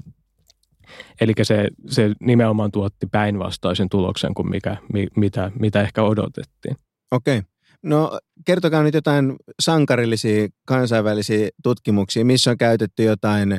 [1.21, 4.77] Eli se, se nimenomaan tuotti päinvastaisen tuloksen kuin mikä,
[5.15, 6.75] mitä, mitä ehkä odotettiin.
[7.11, 7.41] Okei.
[7.84, 13.57] No kertokaa nyt jotain sankarillisia kansainvälisiä tutkimuksia, missä on käytetty jotain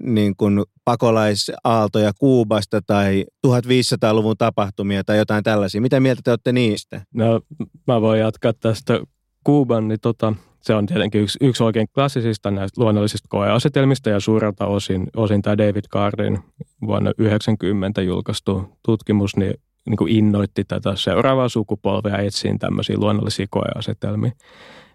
[0.00, 5.80] niin kuin pakolaisaaltoja Kuubasta tai 1500-luvun tapahtumia tai jotain tällaisia.
[5.80, 7.02] Mitä mieltä te olette niistä?
[7.14, 7.40] No
[7.86, 9.00] mä voin jatkaa tästä
[9.44, 14.66] Kuuban, niin tota, se on tietenkin yksi, yksi oikein klassisista näistä luonnollisista koeasetelmista ja suurelta
[14.66, 16.38] osin, osin tämä David Cardin
[16.86, 19.54] vuonna 1990 julkaistu tutkimus niin,
[19.86, 24.32] niin kuin innoitti tätä seuraavaa sukupolvea etsiin tämmöisiä luonnollisia koeasetelmia.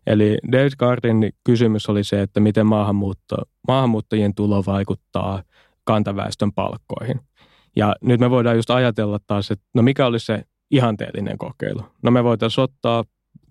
[0.08, 3.36] Eli David Cardin kysymys oli se, että miten maahanmuutto,
[3.68, 5.43] maahanmuuttajien tulo vaikuttaa
[5.84, 7.20] kantaväestön palkkoihin.
[7.76, 11.82] Ja nyt me voidaan just ajatella taas, että no mikä olisi se ihanteellinen kokeilu.
[12.03, 13.03] No me voitaisiin ottaa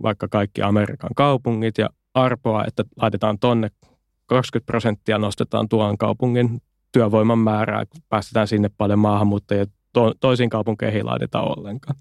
[0.03, 3.71] vaikka kaikki Amerikan kaupungit ja arpoa, että laitetaan tonne
[4.27, 11.03] 20 prosenttia nostetaan tuon kaupungin työvoiman määrää, päästetään sinne paljon maahanmuuttajia, to, toisiin kaupunkeihin ei
[11.03, 11.97] laiteta ollenkaan.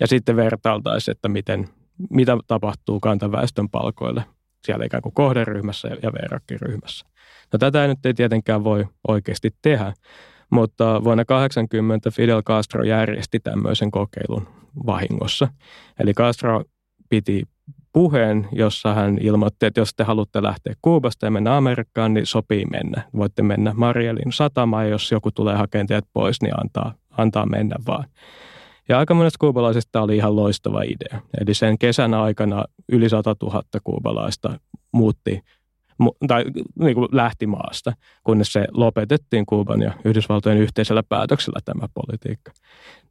[0.00, 1.68] Ja sitten vertailtaisiin, että miten,
[2.10, 4.24] mitä tapahtuu kantaväestön palkoille
[4.64, 7.06] siellä ikään kuin kohderyhmässä ja verrokkiryhmässä.
[7.52, 9.92] No tätä nyt ei tietenkään voi oikeasti tehdä,
[10.50, 14.48] mutta vuonna 80 Fidel Castro järjesti tämmöisen kokeilun
[14.86, 15.48] vahingossa.
[16.00, 16.64] Eli Castro
[17.08, 17.42] piti
[17.92, 22.64] puheen, jossa hän ilmoitti, että jos te haluatte lähteä Kuubasta ja mennä Amerikkaan, niin sopii
[22.64, 23.02] mennä.
[23.16, 28.04] Voitte mennä Marielin satamaan jos joku tulee hakemaan teidät pois, niin antaa, antaa mennä vaan.
[28.88, 31.20] Ja aika monesta kuubalaisista oli ihan loistava idea.
[31.40, 34.60] Eli sen kesän aikana yli 100 000 kuubalaista
[34.92, 35.42] muutti
[36.28, 36.44] tai
[36.78, 37.92] niin kuin lähti maasta,
[38.24, 42.52] kunnes se lopetettiin Kuuban ja Yhdysvaltojen yhteisellä päätöksellä tämä politiikka.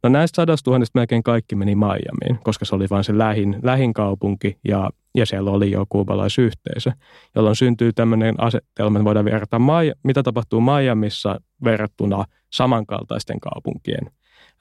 [0.02, 4.58] No näistä sadasta melkein kaikki meni Miamiin, koska se oli vain se lähin, lähin kaupunki
[4.68, 6.92] ja, ja siellä oli jo kuubalaisyhteisö,
[7.34, 9.60] jolloin syntyy tämmöinen asetelma, voidaan verrata,
[10.04, 14.10] mitä tapahtuu Miamissa verrattuna samankaltaisten kaupunkien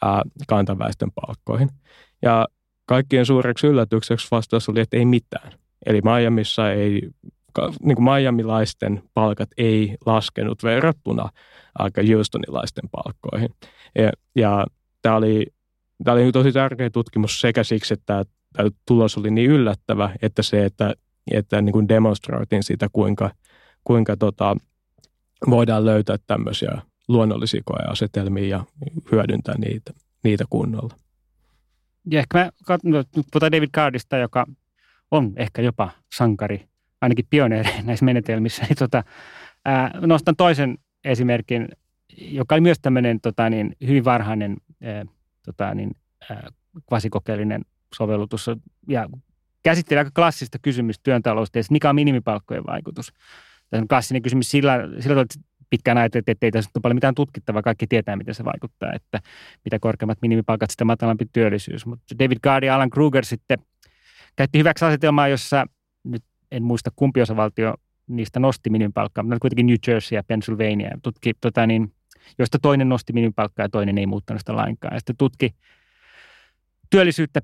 [0.01, 1.69] ää, kantaväestön palkkoihin.
[2.21, 2.47] Ja
[2.85, 5.51] kaikkien suureksi yllätykseksi vastaus oli, että ei mitään.
[5.85, 7.09] Eli Miamiissa ei,
[7.83, 11.29] niin kuin palkat ei laskenut verrattuna
[11.75, 13.49] aika Houstonilaisten palkkoihin.
[13.95, 14.65] Ja, ja
[15.01, 15.45] tämä oli,
[16.03, 20.65] tämä oli tosi tärkeä tutkimus sekä siksi, että tämä tulos oli niin yllättävä, että se,
[20.65, 20.93] että,
[21.31, 23.31] että niin kuin demonstroitiin sitä, kuinka,
[23.83, 24.57] kuinka tota,
[25.49, 28.65] voidaan löytää tämmöisiä luonnollisia koeasetelmia ja
[29.11, 29.93] hyödyntää niitä
[30.23, 30.95] niitä kunnolla.
[32.11, 32.51] Ja ehkä mä
[33.13, 34.45] puhutaan David Cardista, joka
[35.11, 36.67] on ehkä jopa sankari,
[37.01, 38.63] ainakin pioneeri näissä menetelmissä.
[38.63, 39.03] Niin tota,
[39.65, 41.67] ää, nostan toisen esimerkin,
[42.17, 45.05] joka oli myös tämmöinen tota, niin, hyvin varhainen ää,
[45.45, 45.91] tota, niin,
[46.31, 46.37] äh,
[46.87, 47.61] kvasikokeellinen
[47.95, 48.49] sovellutus
[48.87, 49.09] ja
[49.63, 51.21] käsittelee aika klassista kysymystä työn
[51.69, 53.13] mikä on minimipalkkojen vaikutus.
[53.69, 55.39] Tämä on klassinen kysymys sillä, sillä tavalla, että
[55.69, 59.19] pitkään ajateltiin, että ei tässä ole paljon mitään tutkittavaa, kaikki tietää, miten se vaikuttaa, että
[59.65, 61.85] mitä korkeammat minimipalkat, sitä matalampi työllisyys.
[61.85, 63.57] Mutta David Gard ja Alan Kruger sitten
[64.35, 65.65] käytti hyväksi asetelmaa, jossa
[66.03, 67.73] nyt en muista kumpi osavaltio
[68.07, 71.93] niistä nosti minimipalkkaa, mutta kuitenkin New Jersey ja Pennsylvania, tutki, tota niin,
[72.39, 74.93] josta toinen nosti minimipalkkaa ja toinen ei muuttanut sitä lainkaan.
[74.93, 75.55] Ja sitten tutki
[76.89, 77.41] työllisyyttä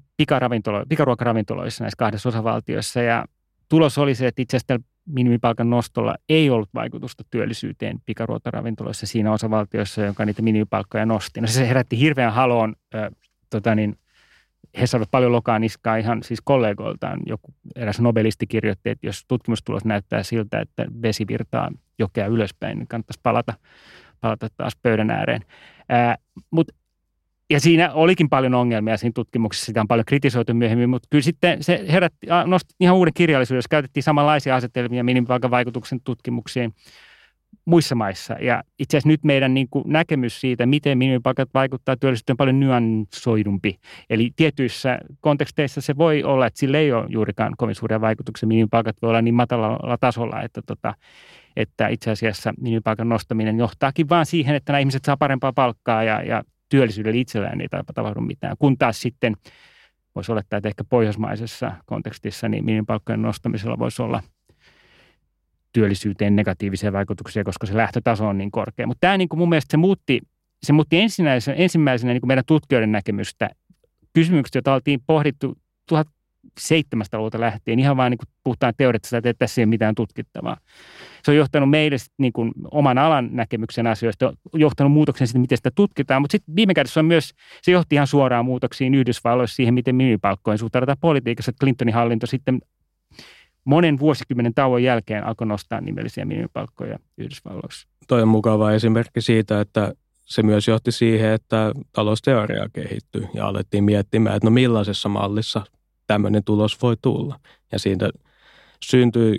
[0.90, 3.26] pikaruokaravintoloissa näissä kahdessa osavaltiossa ja
[3.70, 10.02] tulos oli se, että itse asiassa minimipalkan nostolla ei ollut vaikutusta työllisyyteen pikaruokaravintoloissa siinä osavaltiossa,
[10.02, 11.42] jonka niitä minimipalkkoja nosti.
[11.42, 13.10] No se herätti hirveän haloon, äh,
[13.50, 13.96] tota niin,
[14.80, 17.20] he saavat paljon lokaa niskaa ihan siis kollegoiltaan.
[17.26, 22.88] Joku eräs nobelisti kirjoitti, että jos tutkimustulos näyttää siltä, että vesi virtaa jokea ylöspäin, niin
[22.88, 23.54] kannattaisi palata,
[24.22, 25.42] palata taas pöydän ääreen.
[26.52, 26.74] Mutta
[27.50, 31.64] ja siinä olikin paljon ongelmia siinä tutkimuksessa, sitä on paljon kritisoitu myöhemmin, mutta kyllä sitten
[31.64, 36.74] se herätti, nosti ihan uuden kirjallisuuden, jos käytettiin samanlaisia asetelmia minimipalkan vaikutuksen tutkimuksiin
[37.66, 38.34] muissa maissa.
[38.34, 42.60] Ja itse asiassa nyt meidän niin kuin näkemys siitä, miten minimipalkat vaikuttaa työllisyyteen, on paljon
[42.60, 43.80] nyansoidumpi.
[44.10, 48.48] Eli tietyissä konteksteissa se voi olla, että sillä ei ole juurikaan kovin suuria vaikutuksia.
[48.48, 50.94] Minimipalkat voi olla niin matalalla tasolla, että, tota,
[51.56, 56.22] että itse asiassa minimipalkan nostaminen johtaakin vaan siihen, että nämä ihmiset saa parempaa palkkaa ja,
[56.22, 56.44] ja
[56.74, 58.56] työllisyydellä itsellään ei tapahdu mitään.
[58.60, 59.36] Kun taas sitten
[60.16, 64.24] voisi olettaa, että ehkä pohjoismaisessa kontekstissa niin minimipalkkojen nostamisella voisi olla
[65.74, 68.88] työllisyyteen negatiivisia vaikutuksia, koska se lähtötaso on niin korkea.
[68.88, 70.22] Mutta tämä niin kuin mun mielestä se muutti,
[70.64, 73.50] se muutti ensimmäisenä, ensimmäisenä niin kuin meidän tutkijoiden näkemystä
[74.14, 75.58] kysymykset, joita oltiin pohdittu
[76.60, 80.58] 1700-luvulta lähtien, ihan vain niin kuin teoreettisesti, että tässä ei ole mitään tutkittavaa.
[81.24, 85.72] Se on johtanut meille niin kuin oman alan näkemyksen asioista, johtanut muutokseen sitten, miten sitä
[85.76, 89.96] tutkitaan, mutta sitten viime kädessä on myös, se johti ihan suoraan muutoksiin Yhdysvalloissa siihen, miten
[89.96, 92.62] minimipalkkojen suhtaudutaan politiikassa, että Clintonin hallinto sitten
[93.66, 97.88] monen vuosikymmenen tauon jälkeen alkoi nostaa nimellisiä minimipalkkoja Yhdysvalloissa.
[98.08, 99.94] Toi on mukava esimerkki siitä, että
[100.26, 105.62] se myös johti siihen, että talousteoria kehittyi ja alettiin miettimään, että no millaisessa mallissa
[106.08, 107.40] tämmöinen tulos voi tulla.
[107.72, 108.10] Ja siitä
[108.86, 109.38] syntyi,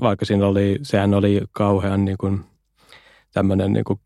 [0.00, 2.40] vaikka siinä oli, sehän oli kauhean niin kuin,
[3.32, 4.00] tämmöinen niin kuin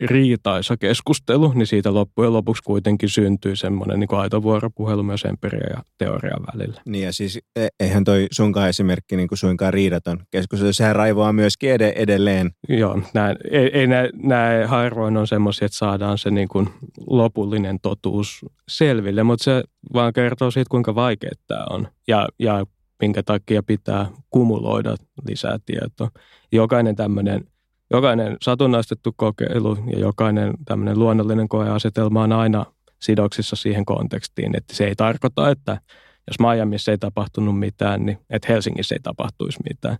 [0.00, 5.82] riitaisa keskustelu, niin siitä loppujen lopuksi kuitenkin syntyy semmoinen niin aito vuoropuhelu myös empiria ja
[5.98, 6.82] teorian välillä.
[6.86, 11.32] Niin ja siis e, eihän toi sunkaan esimerkki niin kuin suinkaan riidaton keskustelu, sehän raivoaa
[11.32, 12.50] myöskin ed- edelleen.
[12.68, 16.68] Joo, nää, ei, ei nää, nää harvoin on semmoisia, että saadaan se niin kuin
[17.06, 19.62] lopullinen totuus selville, mutta se
[19.94, 22.64] vaan kertoo siitä, kuinka vaikea tämä on ja, ja
[23.02, 24.96] minkä takia pitää kumuloida
[25.28, 26.10] lisää tietoa.
[26.52, 27.44] Jokainen tämmöinen–
[27.90, 32.66] jokainen satunnaistettu kokeilu ja jokainen tämmöinen luonnollinen koeasetelma on aina
[33.02, 35.80] sidoksissa siihen kontekstiin, että se ei tarkoita, että
[36.26, 39.96] jos Miamiissa ei tapahtunut mitään, niin että Helsingissä ei tapahtuisi mitään.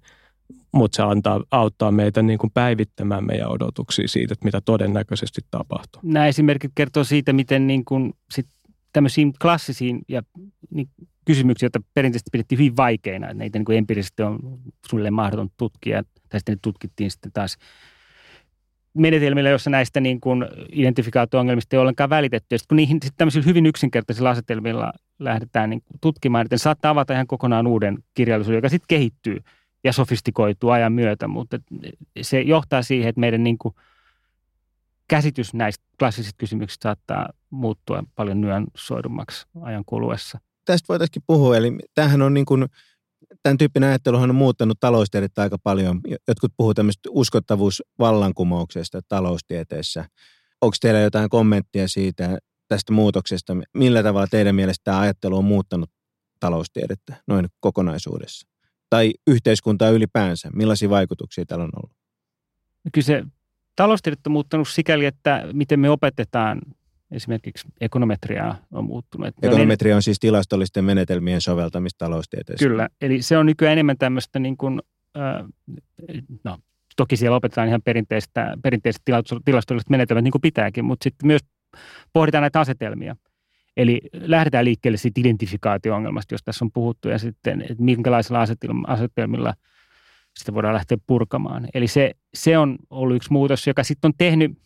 [0.72, 6.00] Mutta se antaa, auttaa meitä niin kuin päivittämään meidän odotuksia siitä, että mitä todennäköisesti tapahtuu.
[6.04, 8.46] Nämä esimerkit kertoo siitä, miten niin kuin sit
[8.92, 10.22] tämmöisiin klassisiin ja
[10.70, 10.88] niin
[11.32, 14.38] kysymyksiä, joita perinteisesti pidettiin hyvin vaikeina, että niitä niin kuin empiirisesti on
[14.88, 17.56] suunnilleen mahdoton tutkia– tai sitten ne tutkittiin sitten taas
[18.94, 22.54] menetelmillä, jossa näistä niin kuin identifikaatio-ongelmista ei ollenkaan välitetty.
[22.54, 27.14] Ja sitten kun niihin sitten tämmöisillä hyvin yksinkertaisilla asetelmilla lähdetään niin tutkimaan, niin saattaa avata
[27.14, 29.38] ihan kokonaan uuden kirjallisuuden, joka sitten kehittyy
[29.84, 31.58] ja sofistikoituu ajan myötä, mutta
[32.22, 33.74] se johtaa siihen, että meidän niin kuin
[35.08, 40.38] käsitys näistä klassisista kysymyksistä saattaa muuttua paljon nyansoidummaksi ajan kuluessa.
[40.68, 42.66] Tästä voitaisiin puhua, eli tämähän on niin kuin
[43.42, 46.00] tämän tyyppinen ajatteluhan on muuttanut taloustiedettä aika paljon.
[46.28, 50.04] Jotkut puhuvat tämmöistä uskottavuusvallankumouksesta taloustieteessä.
[50.60, 52.38] Onko teillä jotain kommenttia siitä
[52.68, 53.56] tästä muutoksesta?
[53.74, 55.90] Millä tavalla teidän mielestä tämä ajattelu on muuttanut
[56.40, 58.48] taloustiedettä noin kokonaisuudessa?
[58.90, 60.50] Tai yhteiskuntaa ylipäänsä?
[60.54, 61.96] Millaisia vaikutuksia tällä on ollut?
[62.92, 63.24] Kyllä se
[63.76, 66.60] taloustiedettä on muuttanut sikäli, että miten me opetetaan
[67.10, 69.34] esimerkiksi ekonometriaa on muuttunut.
[69.42, 72.68] Ekonometria on siis tilastollisten menetelmien soveltamista taloustieteessä.
[72.68, 74.82] Kyllä, eli se on nykyään enemmän tämmöistä niin kuin,
[75.16, 75.44] äh,
[76.44, 76.58] no
[76.96, 79.02] toki siellä opetetaan ihan perinteistä, perinteiset
[79.44, 81.42] tilastolliset menetelmät niin kuin pitääkin, mutta sitten myös
[82.12, 83.16] pohditaan näitä asetelmia.
[83.76, 88.46] Eli lähdetään liikkeelle siitä identifikaatio-ongelmasta, jos tässä on puhuttu, ja sitten, että minkälaisilla
[88.86, 89.54] asetelmilla
[90.38, 91.68] sitä voidaan lähteä purkamaan.
[91.74, 94.58] Eli se, se on ollut yksi muutos, joka sitten on tehnyt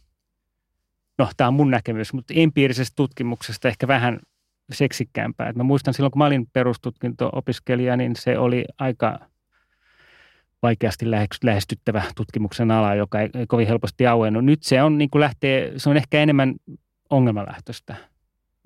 [1.23, 4.19] no tämä on mun näkemys, mutta empiirisestä tutkimuksesta ehkä vähän
[4.73, 5.49] seksikkäämpää.
[5.49, 9.19] Et mä muistan silloin, kun mä olin perustutkinto-opiskelija, niin se oli aika
[10.63, 11.11] vaikeasti
[11.45, 14.45] lähestyttävä tutkimuksen ala, joka ei, ei kovin helposti auennut.
[14.45, 16.55] Nyt se on, niin kuin lähtee, se on ehkä enemmän
[17.11, 17.97] ongelmalähtöistä.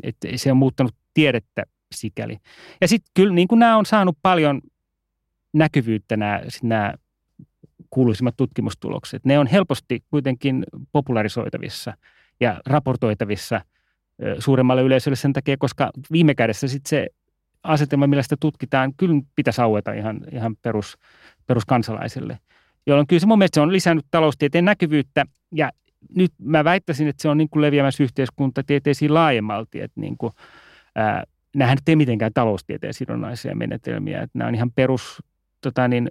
[0.03, 1.63] että se on muuttanut tiedettä
[1.95, 2.39] sikäli.
[2.81, 4.61] Ja sitten kyllä niin kuin nämä on saanut paljon
[5.53, 6.95] näkyvyyttä nämä, nämä
[7.91, 9.25] kuuluisimmat tutkimustulokset.
[9.25, 11.97] Ne on helposti kuitenkin popularisoitavissa
[12.41, 13.61] ja raportoitavissa
[14.39, 17.07] suuremmalle yleisölle sen takia, koska viime kädessä sitten se
[17.63, 20.99] asetelma, millä sitä tutkitaan, kyllä pitäisi aueta ihan, ihan perus,
[21.47, 22.39] peruskansalaisille.
[22.87, 25.25] Jolloin kyllä se mun mielestä se on lisännyt taloustieteen näkyvyyttä
[25.55, 25.71] ja
[26.17, 30.33] nyt mä väittäisin, että se on niin kuin leviämässä yhteiskuntatieteisiin laajemmalti, että niin kuin,
[30.95, 31.25] ää,
[31.55, 35.23] nämähän ei mitenkään taloustieteen sidonnaisia menetelmiä, että nämä on ihan perus
[35.61, 36.11] tota niin,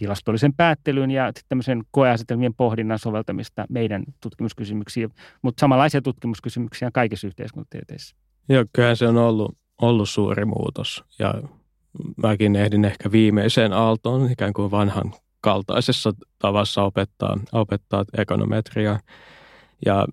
[0.00, 5.10] tilastollisen päättelyn ja tämmöisen koeasetelmien pohdinnan soveltamista meidän tutkimuskysymyksiin,
[5.42, 8.16] mutta samanlaisia tutkimuskysymyksiä on kaikissa yhteiskuntatieteissä.
[8.48, 11.34] Joo, kyllähän se on ollut, ollut suuri muutos ja
[12.16, 19.00] mäkin ehdin ehkä viimeiseen aaltoon ikään kuin vanhan kaltaisessa tavassa opettaa, opettaa ekonometriaa.
[19.86, 20.06] Ja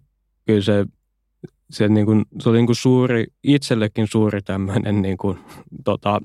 [0.45, 0.85] kyllä se,
[1.69, 5.39] se, niin kuin, se oli niin kuin suuri, itsellekin suuri tämmöinen niin kuin,
[5.83, 6.21] tota,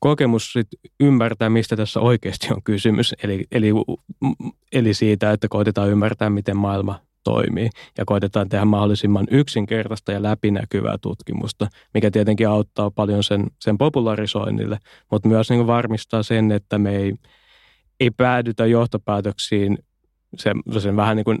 [0.00, 0.68] kokemus sit
[1.00, 3.14] ymmärtää, mistä tässä oikeasti on kysymys.
[3.22, 3.72] Eli, eli,
[4.72, 10.96] eli siitä, että koitetaan ymmärtää, miten maailma toimii ja koitetaan tehdä mahdollisimman yksinkertaista ja läpinäkyvää
[11.02, 14.78] tutkimusta, mikä tietenkin auttaa paljon sen, sen popularisoinnille,
[15.10, 17.14] mutta myös niin varmistaa sen, että me ei,
[18.00, 19.78] ei päädytä johtopäätöksiin
[20.36, 20.56] sen,
[20.96, 21.38] vähän niin kuin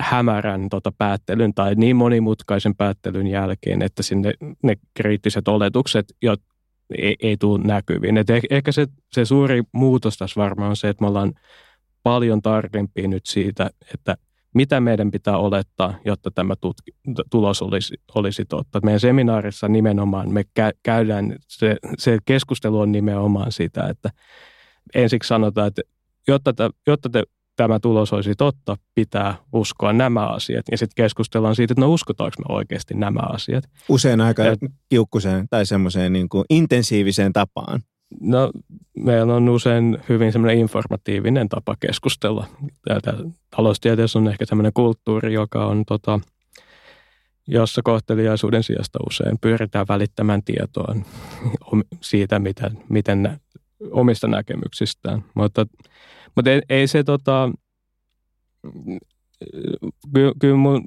[0.00, 4.32] hämärän tota päättelyn tai niin monimutkaisen päättelyn jälkeen, että sinne
[4.62, 6.06] ne kriittiset oletukset,
[6.98, 8.16] ei, ei tule näkyviin.
[8.16, 11.32] Et ehkä se, se suuri muutos tässä varmaan on se, että me ollaan
[12.02, 14.16] paljon tarkempia nyt siitä, että
[14.54, 16.90] mitä meidän pitää olettaa, jotta tämä tutki,
[17.30, 18.80] tulos olisi, olisi totta.
[18.84, 20.42] Meidän seminaarissa nimenomaan me
[20.82, 24.10] käydään, se, se keskustelu on nimenomaan sitä, että
[24.94, 25.82] ensiksi sanotaan, että
[26.28, 27.22] jotta, te, jotta te,
[27.56, 30.64] tämä tulos olisi totta, pitää uskoa nämä asiat.
[30.70, 33.64] Ja sitten keskustellaan siitä, että no uskotaanko me oikeasti nämä asiat.
[33.88, 34.56] Usein aika ja,
[34.88, 37.80] kiukkuseen tai semmoiseen niin kuin intensiiviseen tapaan.
[38.20, 38.50] No,
[38.96, 42.46] meillä on usein hyvin semmoinen informatiivinen tapa keskustella.
[42.88, 43.14] Täältä
[43.56, 46.20] taloustieteessä on ehkä semmoinen kulttuuri, joka on tota,
[47.48, 50.96] jossa kohteliaisuuden sijasta usein pyritään välittämään tietoa
[52.00, 53.40] siitä, miten, miten
[53.90, 55.24] omista näkemyksistään.
[55.34, 55.66] Mutta,
[56.36, 57.50] mutta ei, ei se tota,
[60.14, 60.84] kyllä, kyllä mun,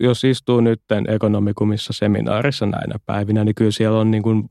[0.00, 4.48] jos istuu nyt ekonomikumissa seminaarissa näinä päivinä, niin kyllä siellä on niin kuin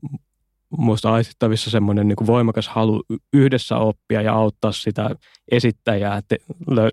[0.78, 5.10] muista aistittavissa semmoinen niin voimakas halu yhdessä oppia ja auttaa sitä
[5.50, 6.36] esittäjää te,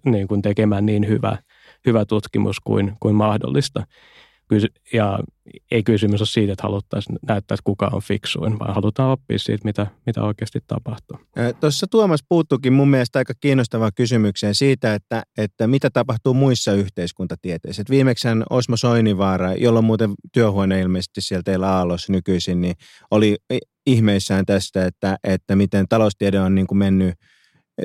[0.06, 1.38] niin kuin tekemään niin hyvä,
[1.86, 3.84] hyvä tutkimus kuin, kuin mahdollista
[4.94, 5.20] ja
[5.72, 9.66] ei kysymys ole siitä, että haluttaisiin näyttää, että kuka on fiksuin, vaan halutaan oppia siitä,
[9.66, 11.18] mitä, mitä oikeasti tapahtuu.
[11.60, 17.84] Tuossa Tuomas puuttuukin mun mielestä aika kiinnostavaan kysymykseen siitä, että, että mitä tapahtuu muissa yhteiskuntatieteissä.
[17.90, 22.76] Viimeksi Osmo Soinivaara, jolla on muuten työhuone ilmeisesti siellä teillä Aallossa nykyisin, niin
[23.12, 23.38] oli
[23.86, 27.14] ihmeissään tästä, että, että miten taloustiede on niin kuin mennyt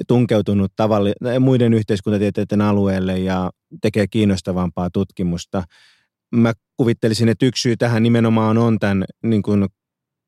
[0.09, 3.51] tunkeutunut tavalli, muiden yhteiskuntatieteiden alueelle ja
[3.83, 5.63] tekee kiinnostavampaa tutkimusta
[6.35, 9.67] mä kuvittelisin, että yksi syy tähän nimenomaan on tämän niin kuin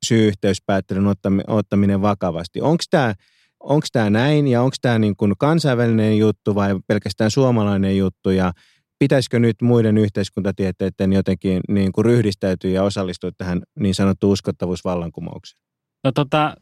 [0.07, 1.15] syy-yhteyspäättelyn
[1.47, 2.61] ottaminen vakavasti.
[2.61, 3.15] Onko tämä
[3.61, 8.53] onko tämä näin ja onko tämä niin kansainvälinen juttu vai pelkästään suomalainen juttu ja
[8.99, 15.63] pitäisikö nyt muiden yhteiskuntatieteiden jotenkin niin kuin ryhdistäytyä ja osallistua tähän niin sanottuun uskottavuusvallankumoukseen?
[16.05, 16.57] No tota,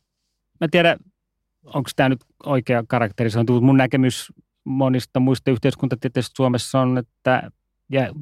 [0.61, 0.99] mä tiedän,
[1.65, 4.33] onko tämä nyt oikea karakterisointi, mun näkemys
[4.65, 7.51] monista muista yhteiskuntatieteistä Suomessa on, että
[7.93, 8.15] ja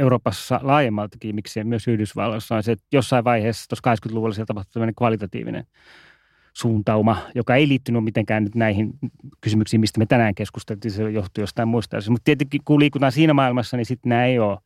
[0.00, 4.94] Euroopassa laajemmaltakin, miksei myös Yhdysvalloissa, on se, että jossain vaiheessa tuossa 80-luvulla siellä tapahtui tämmöinen
[4.94, 5.64] kvalitatiivinen
[6.52, 8.92] suuntauma, joka ei liittynyt mitenkään nyt näihin
[9.40, 13.76] kysymyksiin, mistä me tänään keskusteltiin, se johtui jostain muista Mutta tietenkin kun liikutaan siinä maailmassa,
[13.76, 14.58] niin sitten nämä ei ole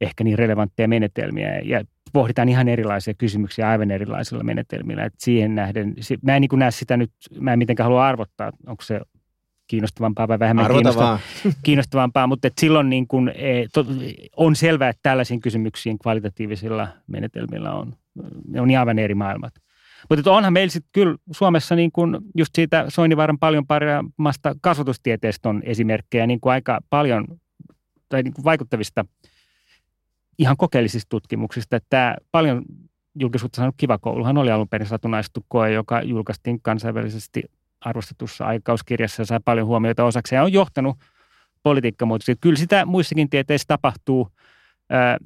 [0.00, 1.58] ehkä niin relevantteja menetelmiä.
[1.64, 5.04] Ja pohditaan ihan erilaisia kysymyksiä aivan erilaisilla menetelmillä.
[5.04, 8.82] Et siihen nähden, mä en niin näe sitä nyt, mä en mitenkään halua arvottaa, onko
[8.82, 9.00] se
[9.66, 11.20] kiinnostavampaa vai vähemmän kiinnostavampaa,
[11.62, 13.66] kiinnostavampaa, mutta et silloin niin kun, e,
[14.36, 17.92] on selvää, että tällaisiin kysymyksiin kvalitatiivisilla menetelmillä on,
[18.60, 19.54] on aivan eri maailmat.
[20.10, 25.62] Mutta onhan meillä sitten kyllä Suomessa niin kun just siitä Soinivaaran paljon paremmasta kasvatustieteestä on
[25.64, 27.26] esimerkkejä niin kuin aika paljon
[28.08, 29.04] tai niin kuin vaikuttavista
[30.38, 31.76] ihan kokeellisista tutkimuksista.
[31.76, 32.62] Että tämä paljon
[33.20, 37.42] julkisuutta saanut Kiva kouluhan oli alun perin satunnaistettu koe, joka julkaistiin kansainvälisesti
[37.86, 40.96] arvostetussa aikauskirjassa sai paljon huomiota osaksi ja on johtanut
[41.62, 42.38] politiikkamuutoksiin.
[42.40, 44.28] Kyllä sitä muissakin tieteissä tapahtuu,
[44.90, 45.18] ää,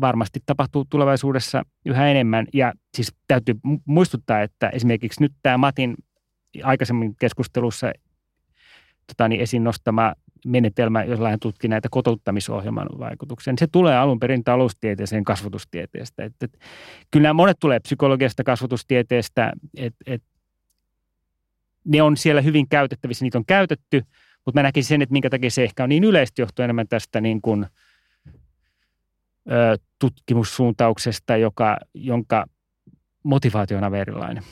[0.00, 2.46] varmasti tapahtuu tulevaisuudessa yhä enemmän.
[2.54, 3.54] Ja siis täytyy
[3.84, 5.94] muistuttaa, että esimerkiksi nyt tämä Matin
[6.62, 7.92] aikaisemmin keskustelussa
[9.06, 10.14] tota niin, esiin nostama
[10.46, 16.24] menetelmä, jos hän tutkii näitä kotouttamisohjelman vaikutuksia, niin se tulee alun perin taloustieteeseen kasvatustieteestä.
[16.24, 16.58] Et, et,
[17.10, 20.22] kyllä nämä monet tulee psykologiasta kasvatustieteestä, että et,
[21.84, 24.02] ne on siellä hyvin käytettävissä, niitä on käytetty,
[24.46, 27.20] mutta mä näkisin sen, että minkä takia se ehkä on niin yleisesti johtuu enemmän tästä
[27.20, 27.66] niin kuin,
[29.50, 32.46] ö, tutkimussuuntauksesta, joka, jonka
[33.22, 34.42] motivaatio on erilainen.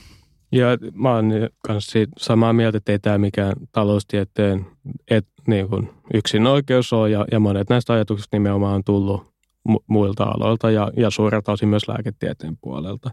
[0.52, 4.66] Ja mä oon kanssa samaa mieltä, että ei tämä mikään taloustieteen
[5.10, 9.22] et, niin kuin yksin oikeus ole, ja, ja monet näistä ajatuksista nimenomaan on tullut
[9.68, 13.10] mu- muilta aloilta ja, ja suurelta osin myös lääketieteen puolelta.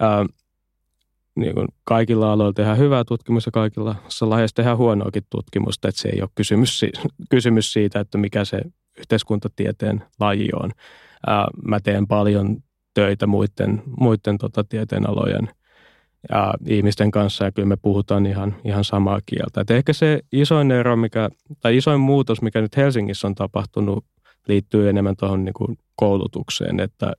[0.00, 0.26] Ää,
[1.36, 6.22] niin kuin kaikilla aloilla tehdään hyvää tutkimusta, kaikilla lajeissa tehdään huonoakin tutkimusta, että se ei
[6.22, 6.80] ole kysymys,
[7.30, 8.60] kysymys siitä, että mikä se
[8.98, 10.70] yhteiskuntatieteen laji on.
[11.26, 12.56] Ää, mä teen paljon
[12.94, 15.48] töitä muiden, muiden tota, tieteenalojen
[16.30, 19.60] ja ihmisten kanssa ja kyllä me puhutaan ihan, ihan samaa kieltä.
[19.60, 21.30] Et ehkä se isoin ero, mikä,
[21.60, 24.04] tai isoin muutos, mikä nyt Helsingissä on tapahtunut,
[24.48, 27.12] liittyy enemmän tuohon niin koulutukseen, että,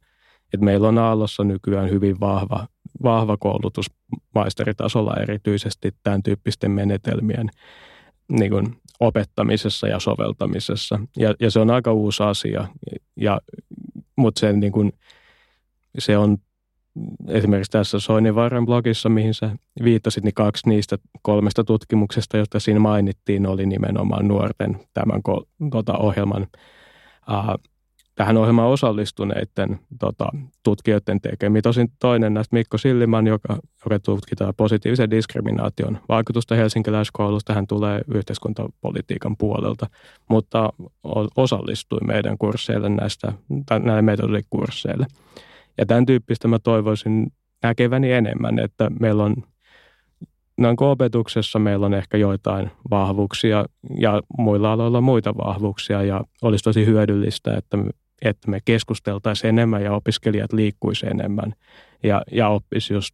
[0.54, 2.68] että meillä on Aallossa nykyään hyvin vahva,
[3.04, 3.92] vahva koulutus
[4.36, 7.50] maisteritasolla erityisesti tämän tyyppisten menetelmien
[8.30, 11.00] niin kuin opettamisessa ja soveltamisessa.
[11.18, 12.68] Ja, ja se on aika uusi asia,
[13.16, 13.42] ja,
[14.16, 14.94] mutta se, niin kuin,
[16.00, 16.38] se on
[17.28, 23.48] esimerkiksi tässä Soininvaaran blogissa, mihin sä viittasit, niin kaksi niistä kolmesta tutkimuksesta, joista siinä mainittiin,
[23.48, 25.22] oli nimenomaan nuorten tämän
[25.72, 26.48] tota, ohjelman
[27.32, 27.46] äh,
[28.18, 30.30] tähän ohjelmaan osallistuneiden tota,
[30.64, 31.62] tutkijoiden tekemiä.
[31.62, 37.54] Tosin toinen näistä Mikko Silliman, joka, joka tutkitaan positiivisen diskriminaation vaikutusta helsinkiläiskoulusta.
[37.54, 39.88] Hän tulee yhteiskuntapolitiikan puolelta,
[40.30, 40.74] mutta
[41.38, 43.34] osallistui meidän kursseille näistä,
[43.84, 45.08] näille metodikursseille.
[45.78, 47.28] Ja tämän tyyppistä mä toivoisin
[47.64, 49.36] näkeväni enemmän, että meillä on
[50.58, 53.66] noin opetuksessa meillä on ehkä joitain vahvuuksia
[54.00, 57.78] ja muilla aloilla muita vahvuuksia ja olisi tosi hyödyllistä, että
[58.22, 61.54] että me keskusteltaisiin enemmän ja opiskelijat liikkuisi enemmän
[62.04, 63.14] ja, ja oppisi just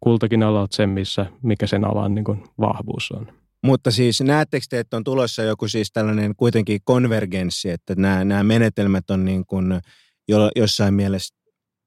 [0.00, 3.32] kultakin alalta sen, missä, mikä sen alan niin kuin vahvuus on.
[3.64, 8.42] Mutta siis näettekö te, että on tulossa joku siis tällainen kuitenkin konvergenssi, että nämä, nämä
[8.42, 9.80] menetelmät on niin kuin
[10.28, 11.34] jo, jossain mielessä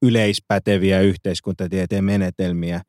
[0.02, 2.82] yleispäteviä yhteiskuntatieteen menetelmiä.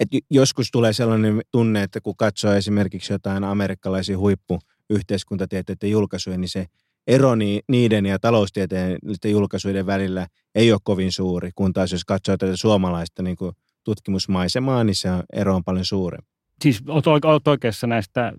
[0.00, 6.66] Et joskus tulee sellainen tunne, että kun katsoo esimerkiksi jotain amerikkalaisia huippuyhteiskuntatieteiden julkaisuja, niin se
[7.10, 7.34] ero
[7.68, 8.98] niiden ja taloustieteen
[9.30, 13.52] julkaisuiden välillä ei ole kovin suuri, kun taas jos katsoo tätä suomalaista niin kuin
[13.84, 16.30] tutkimusmaisemaa, niin se ero on paljon suurempi.
[16.62, 18.32] Siis olet oikeassa näistä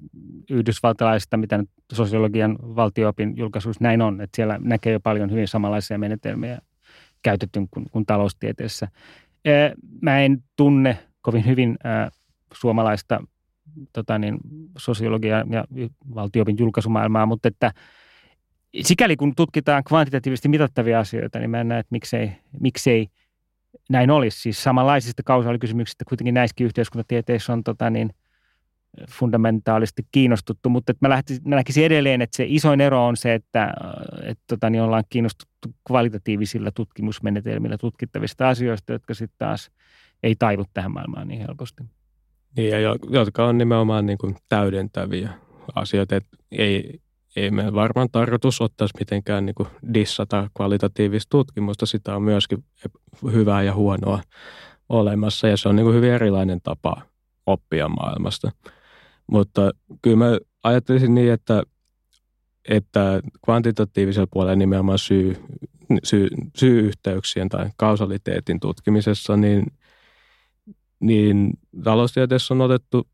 [0.50, 5.98] yhdysvaltalaisista, mitä nyt sosiologian valtioopin julkaisuissa näin on, että siellä näkee jo paljon hyvin samanlaisia
[5.98, 6.60] menetelmiä
[7.24, 8.88] käytetty kuin, kuin taloustieteessä.
[10.02, 11.78] Mä en tunne kovin hyvin
[12.54, 13.24] suomalaista
[13.94, 14.38] tota niin,
[14.78, 15.66] sosiologia- ja
[16.16, 17.72] valtiopin julkaisumaailmaa, mutta että
[18.82, 23.08] sikäli kun tutkitaan kvantitatiivisesti mitattavia asioita, niin mä en näe, että miksei, miksei
[23.90, 24.42] näin olisi.
[24.42, 28.14] Siis samanlaisista kausaalikysymyksistä kuitenkin näissäkin yhteiskuntatieteissä on tota niin,
[29.10, 33.34] fundamentaalisesti kiinnostuttu, mutta että mä, lähtisin, mä näkisin edelleen, että se isoin ero on se,
[33.34, 33.74] että,
[34.24, 39.72] että tota, niin ollaan kiinnostuttu kvalitatiivisilla tutkimusmenetelmillä tutkittavista asioista, jotka sitten taas
[40.24, 41.84] ei taivu tähän maailmaan niin helposti.
[42.58, 45.30] Niin, ja jotka on nimenomaan niin kuin täydentäviä
[45.76, 47.02] asioita, että ei,
[47.36, 52.64] ei me varmaan tarkoitus ottaisi mitenkään niin kuin dissata kvalitatiivista tutkimusta, sitä on myöskin
[53.32, 54.22] hyvää ja huonoa
[54.90, 57.02] olemassa, ja se on niin kuin hyvin erilainen tapa
[57.46, 58.52] oppia maailmasta.
[59.28, 59.72] Mutta
[60.02, 61.64] kyllä mä ajattelisin niin, että,
[62.70, 65.36] että kvantitatiivisella puolella nimenomaan syy,
[66.04, 66.28] syy,
[66.58, 69.66] syy-yhteyksien tai kausaliteetin tutkimisessa, niin,
[71.00, 71.50] niin
[71.84, 73.08] taloustieteessä on otettu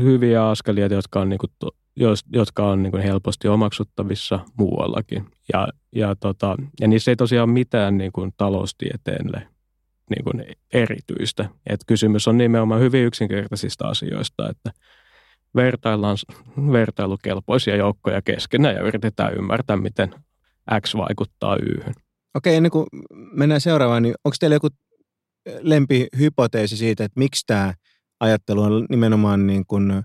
[0.00, 1.72] hyviä askelia, jotka on, niin kuin,
[2.32, 5.26] jotka on niin kuin helposti omaksuttavissa muuallakin.
[5.52, 9.48] Ja, ja, tota, ja niissä ei tosiaan mitään niin kuin taloustieteelle
[10.10, 11.48] niin kuin erityistä.
[11.66, 14.70] Et kysymys on nimenomaan hyvin yksinkertaisista asioista, että–
[15.56, 16.16] vertaillaan
[16.72, 20.14] vertailukelpoisia joukkoja keskenään ja yritetään ymmärtää, miten
[20.80, 21.94] X vaikuttaa Yhyn.
[22.34, 22.86] Okei, ennen kuin
[23.32, 24.68] mennään seuraavaan, niin onko teillä joku
[25.60, 27.74] lempihypoteesi siitä, että miksi tämä
[28.20, 30.02] ajattelu on nimenomaan niin kuin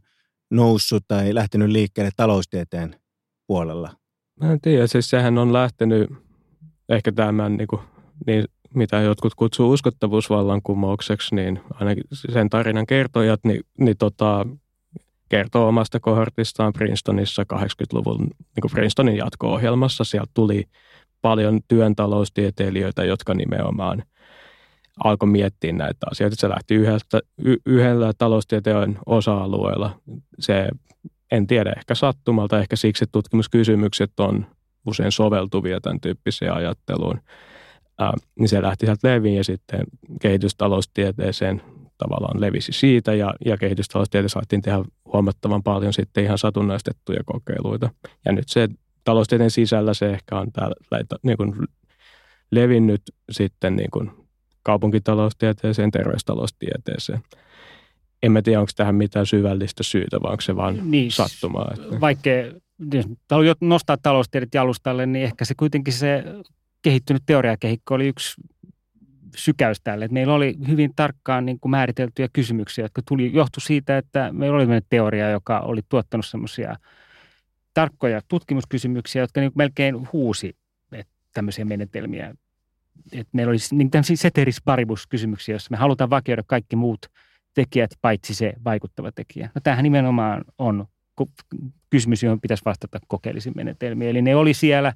[0.51, 2.95] noussut tai lähtenyt liikkeelle taloustieteen
[3.47, 3.89] puolella?
[4.39, 6.09] Mä en tiedä, siis sehän on lähtenyt
[6.89, 7.81] ehkä tämän niin, kuin,
[8.27, 8.45] niin
[8.75, 14.45] mitä jotkut kutsuu uskottavuusvallankumoukseksi, niin ainakin sen tarinan kertojat, niin, niin tota,
[15.29, 20.03] kertoo omasta kohortistaan Princetonissa 80-luvun niin kuin Princetonin jatko-ohjelmassa.
[20.03, 20.65] Sieltä tuli
[21.21, 24.03] paljon työn taloustieteilijöitä, jotka nimenomaan
[25.03, 26.35] alkoi miettiä näitä asioita.
[26.39, 29.99] Se lähti yhdeltä, y- yhdellä taloustieteen osa-alueella.
[30.39, 30.67] Se
[31.31, 34.45] en tiedä, ehkä sattumalta, ehkä siksi, että tutkimuskysymykset on
[34.87, 37.21] usein soveltuvia tämän tyyppiseen ajatteluun.
[37.99, 39.81] Ää, niin se lähti sieltä leviin ja sitten
[40.21, 41.61] kehitystaloustieteeseen
[41.97, 44.83] tavallaan levisi siitä ja, ja kehitystaloustieteessä saatiin tehdä
[45.13, 47.89] huomattavan paljon sitten ihan satunnaistettuja kokeiluita.
[48.25, 48.69] Ja nyt se
[49.03, 50.75] taloustieteen sisällä se ehkä on täällä
[51.23, 51.53] niin kuin
[52.51, 54.20] levinnyt sitten niin kuin
[54.63, 57.19] kaupunkitaloustieteeseen, terveystaloustieteeseen.
[58.23, 61.71] En mä tiedä, onko tähän mitään syvällistä syytä, vai onko se vaan niin, sattumaa.
[61.73, 62.01] Että...
[62.01, 62.53] Vaikkei
[62.93, 66.23] jos haluaa nostaa taloustiedet jalustalle, niin ehkä se kuitenkin se
[66.81, 68.41] kehittynyt teoriakehikko oli yksi
[69.35, 70.05] sykäys tälle.
[70.05, 74.57] Että meillä oli hyvin tarkkaan niin kuin määriteltyjä kysymyksiä, jotka tuli, johtui siitä, että meillä
[74.57, 76.75] oli teoria, joka oli tuottanut semmoisia
[77.73, 80.55] tarkkoja tutkimuskysymyksiä, jotka niin melkein huusi
[80.91, 82.35] että tämmöisiä menetelmiä.
[83.11, 87.05] Et meillä oli niin tämmöisiä ceteris paribus kysymyksiä, joissa me halutaan vakioida kaikki muut
[87.53, 89.49] tekijät, paitsi se vaikuttava tekijä.
[89.55, 90.85] No tämähän nimenomaan on
[91.89, 94.09] kysymys, johon pitäisi vastata kokeellisin menetelmiä.
[94.09, 94.93] Eli ne oli siellä,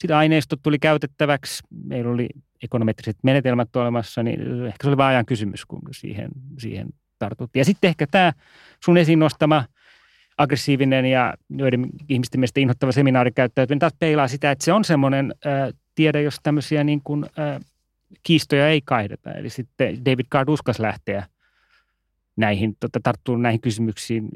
[0.00, 2.28] sitä aineistot tuli käytettäväksi, meillä oli
[2.62, 6.88] ekonometriset menetelmät olemassa, niin ehkä se oli vain ajan kysymys, kun siihen, siihen
[7.18, 7.60] tartuttiin.
[7.60, 8.32] Ja sitten ehkä tämä
[8.84, 9.64] sun esiin nostama
[10.38, 15.34] aggressiivinen ja joiden ihmisten mielestä inhottava seminaarikäyttäytyminen taas peilaa sitä, että se on semmoinen
[15.94, 17.60] tiede, jos tämmöisiä niin kuin, äh,
[18.22, 19.32] kiistoja ei kahdeta.
[19.32, 21.26] Eli sitten David Card uskas lähteä
[22.36, 24.28] näihin, tota, tarttuu näihin kysymyksiin,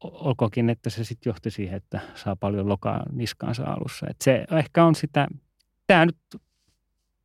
[0.00, 4.06] olkoonkin, että se sitten johti siihen, että saa paljon lokaa niskaansa alussa.
[4.10, 5.28] Et se ehkä on sitä,
[5.86, 6.16] tämä nyt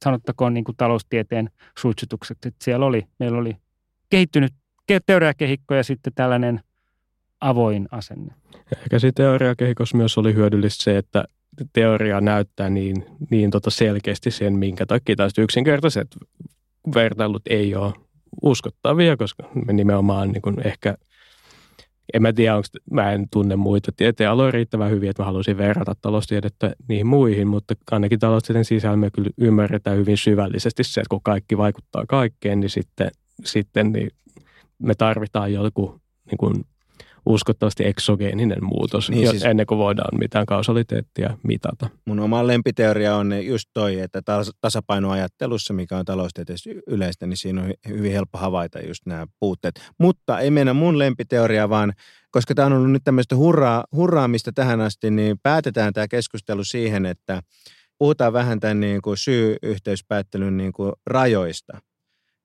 [0.04, 3.58] sanottakoon niin kuin taloustieteen suitsutukset, että siellä oli, meillä oli
[4.10, 4.54] kehittynyt
[5.06, 6.60] teoriakehikko ja sitten tällainen
[7.42, 8.34] avoin asenne.
[8.78, 11.24] Ehkä siinä teoriakehikossa myös oli hyödyllistä se, että
[11.74, 16.08] teoria näyttää niin, niin tota selkeästi sen, minkä takia tästä yksinkertaiset
[16.94, 17.94] vertailut ei ole
[18.42, 20.96] uskottavia, koska me nimenomaan niin kuin ehkä,
[22.14, 25.96] en mä tiedä, onko, mä en tunne muita tieteenaloja riittävän hyvin, että mä haluaisin verrata
[26.02, 31.24] taloustiedettä niihin muihin, mutta ainakin taloustieteen sisällä me kyllä ymmärretään hyvin syvällisesti se, että kun
[31.24, 33.12] kaikki vaikuttaa kaikkeen, niin sitten,
[33.46, 34.12] sitten niin
[34.80, 36.66] me tarvitaan joku niin kuin
[37.30, 41.90] uskottavasti eksogeeninen muutos, niin siis, ennen kuin voidaan mitään kausaliteettia mitata.
[42.06, 44.22] Mun oma lempiteoria on just toi, että
[44.62, 49.92] tasapainoajattelussa, mikä on taloustieteessä yleistä, niin siinä on hyvin helppo havaita just nämä puutteet.
[49.98, 51.94] Mutta ei mennä mun lempiteoria, vaan
[52.32, 57.06] koska tämä on ollut nyt tämmöistä hurraa, hurraamista tähän asti, niin päätetään tämä keskustelu siihen,
[57.06, 57.42] että
[57.98, 61.82] puhutaan vähän tämän niin kuin syy-yhteyspäättelyn niin kuin rajoista.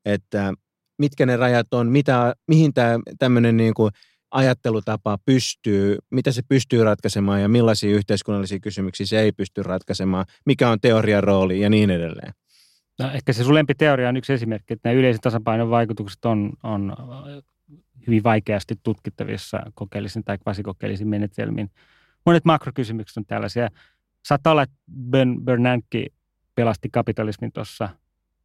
[0.04, 0.52] Että
[0.98, 3.90] mitkä ne rajat on, mitä, mihin tämä tämmöinen niin kuin
[4.34, 10.70] ajattelutapa pystyy, mitä se pystyy ratkaisemaan ja millaisia yhteiskunnallisia kysymyksiä se ei pysty ratkaisemaan, mikä
[10.70, 12.34] on teorian rooli ja niin edelleen.
[12.98, 16.96] No, ehkä se sun lempiteoria on yksi esimerkki, että nämä yleiset tasapainon vaikutukset on, on
[18.06, 21.70] hyvin vaikeasti tutkittavissa kokeellisin tai kvasikokeellisin menetelmin.
[22.26, 23.68] Monet makrokysymykset on tällaisia.
[24.24, 24.76] Saattaa olla, että
[25.44, 26.06] Bernanke
[26.54, 27.88] pelasti kapitalismin tuossa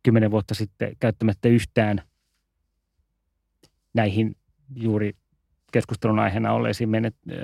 [0.03, 2.01] kymmenen vuotta sitten käyttämättä yhtään
[3.93, 4.35] näihin
[4.75, 5.13] juuri
[5.71, 7.37] keskustelun aiheena olleisiin menet, äh,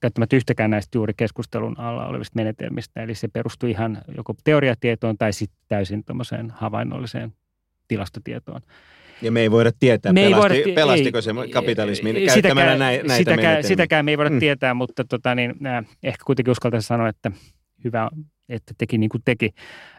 [0.00, 3.02] käyttämättä yhtäkään näistä juuri keskustelun alla olevista menetelmistä.
[3.02, 7.32] Eli se perustui ihan joko teoriatietoon tai sitten täysin tuommoiseen havainnolliseen
[7.88, 8.60] tilastotietoon.
[9.22, 12.78] Ja me ei voida tietää, me pelasti, voida, pelastiko ei, se kapitalismin ei, käyttämällä sitäkään,
[12.78, 13.68] näitä sitäkään, menetelmiä.
[13.68, 14.38] Sitäkään me ei voida mm.
[14.38, 17.30] tietää, mutta tota, niin, äh, ehkä kuitenkin uskaltaisin sanoa, että
[17.84, 18.10] hyvä,
[18.48, 19.50] että teki niin kuin teki.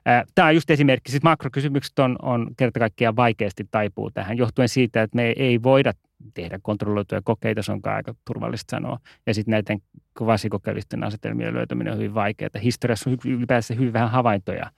[0.08, 1.12] Äh, Tämä on just esimerkki.
[1.12, 5.94] Siis makrokysymykset on, on kerta kaikkiaan vaikeasti taipuu tähän, johtuen siitä, että me ei voida
[6.34, 9.00] tehdä kontrolloituja kokeita, se on aika turvallista sanoa.
[9.28, 9.82] Ja sitten näiden
[10.18, 12.50] kvasikokeellisten asetelmien löytäminen on hyvin vaikeaa.
[12.64, 14.72] Historiassa on ylipäänsä hyvin vähän havaintoja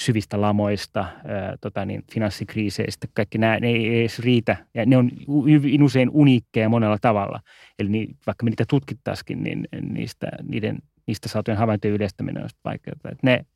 [0.00, 3.06] syvistä lamoista, ää, tota niin, finanssikriiseistä.
[3.14, 5.10] Kaikki nämä ne ei edes riitä ja ne on
[5.50, 7.40] hyvin usein uniikkeja monella tavalla.
[7.78, 12.96] Eli niin, vaikka me niitä tutkittaisikin, niin niistä, niiden, niistä saatujen havaintojen yleistäminen on vaikeaa.
[13.12, 13.46] Et ne,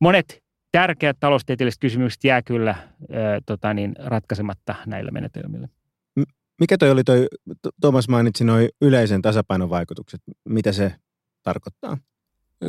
[0.00, 5.68] monet tärkeät taloustieteelliset kysymykset jää kyllä ää, tota niin, ratkaisematta näillä menetelmillä.
[6.60, 7.26] Mikä toi oli toi,
[7.80, 10.94] Thomas mainitsi noin yleisen tasapainon vaikutukset, mitä se
[11.42, 11.98] tarkoittaa?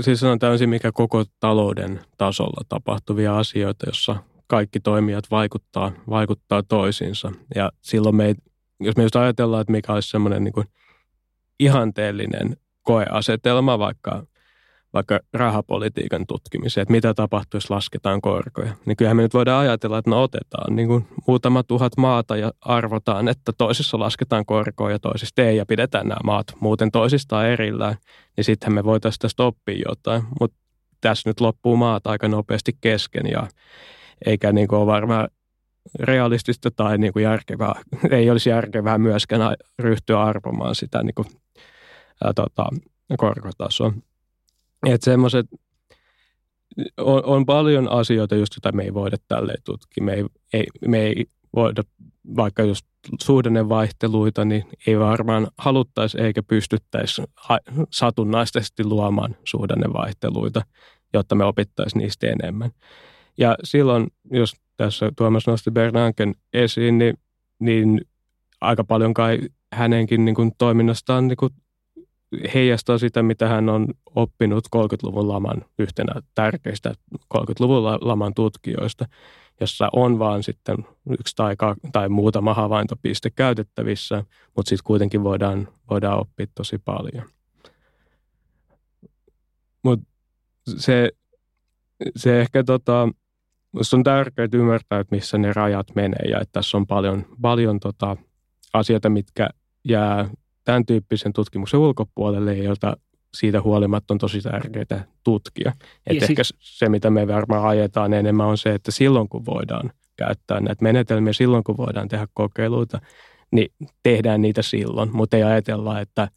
[0.01, 4.15] Siis on täysin mikä koko talouden tasolla tapahtuvia asioita, jossa
[4.47, 7.31] kaikki toimijat vaikuttaa, vaikuttaa toisiinsa.
[7.55, 8.35] Ja silloin me ei,
[8.79, 10.65] jos me just ajatellaan, että mikä olisi semmoinen niin
[11.59, 14.23] ihanteellinen koeasetelma, vaikka
[14.93, 18.73] vaikka rahapolitiikan tutkimiseen, että mitä tapahtuu, jos lasketaan korkoja.
[18.85, 22.51] Niin kyllähän me nyt voidaan ajatella, että no otetaan niin kuin muutama tuhat maata ja
[22.61, 27.95] arvotaan, että toisessa lasketaan korkoja ja toisista ei ja pidetään nämä maat muuten toisistaan erillään,
[28.37, 30.23] niin sittenhän me voitaisiin tästä oppia jotain.
[30.39, 30.57] Mutta
[31.01, 33.47] tässä nyt loppuu maat aika nopeasti kesken ja
[34.25, 35.27] eikä niin kuin ole varmaan
[35.99, 37.73] realistista tai niin kuin järkevää,
[38.11, 41.27] ei olisi järkevää myöskään ryhtyä arvomaan sitä niin kuin
[42.23, 42.65] ää, tota,
[43.17, 43.93] korkotaso.
[44.85, 45.45] Että semmoiset,
[46.97, 50.03] on, on, paljon asioita, just joita me ei voida tälleen tutkia.
[50.03, 51.25] Me ei, ei, me ei
[51.55, 51.83] voida,
[52.35, 52.79] vaikka jos
[53.21, 57.21] suhdannevaihteluita, niin ei varmaan haluttaisi eikä pystyttäisi
[57.91, 60.61] satunnaisesti luomaan suhdannevaihteluita,
[61.13, 62.71] jotta me opittaisiin niistä enemmän.
[63.37, 67.17] Ja silloin, jos tässä Tuomas nosti Bernanken esiin, niin,
[67.59, 68.01] niin
[68.61, 69.39] aika paljon kai
[69.73, 71.53] hänenkin niin kuin toiminnastaan niin kuin
[72.53, 76.93] heijastaa sitä, mitä hän on oppinut 30-luvun laman yhtenä tärkeistä
[77.33, 79.05] 30-luvun laman tutkijoista,
[79.59, 80.75] jossa on vaan sitten
[81.19, 81.55] yksi tai,
[81.91, 84.23] tai muutama havaintopiste käytettävissä,
[84.55, 87.25] mutta sitten kuitenkin voidaan, voidaan oppia tosi paljon.
[89.83, 90.05] Mutta
[90.77, 91.09] se,
[92.15, 93.09] se ehkä tota,
[93.93, 98.17] on tärkeää ymmärtää, että missä ne rajat menee ja että tässä on paljon, paljon tota,
[98.73, 99.49] asioita, mitkä
[99.83, 100.29] jää
[100.63, 102.97] tämän tyyppisen tutkimuksen ulkopuolelle, jota
[103.33, 105.71] siitä huolimatta on tosi tärkeää tutkia.
[106.07, 109.91] Et ehkä si- se, mitä me varmaan ajetaan enemmän, on se, että silloin kun voidaan
[110.17, 113.01] käyttää näitä menetelmiä, silloin kun voidaan tehdä kokeiluita,
[113.51, 113.71] niin
[114.03, 116.27] tehdään niitä silloin, mutta ei ajatella, että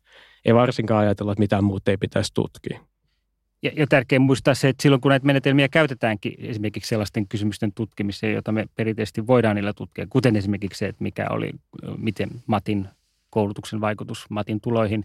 [0.44, 2.80] ei varsinkaan ajatella, että mitään muuta ei pitäisi tutkia.
[3.62, 8.32] Ja, ja tärkeää muistaa se, että silloin kun näitä menetelmiä käytetäänkin esimerkiksi sellaisten kysymysten tutkimiseen,
[8.32, 11.50] joita me perinteisesti voidaan niillä tutkia, kuten esimerkiksi se, että mikä oli,
[11.96, 12.88] miten Matin
[13.34, 15.04] koulutuksen vaikutus Matin tuloihin,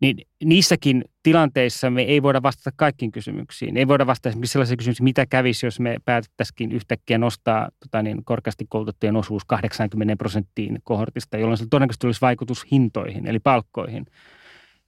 [0.00, 3.76] niin niissäkin tilanteissa me ei voida vastata kaikkiin kysymyksiin.
[3.76, 8.24] Ei voida vastata esimerkiksi sellaisia kysymyksiä, mitä kävisi, jos me päätettäisiin yhtäkkiä nostaa tota niin,
[8.24, 14.06] korkeasti koulutettujen osuus 80 prosenttiin kohortista, jolloin se todennäköisesti olisi vaikutus hintoihin, eli palkkoihin.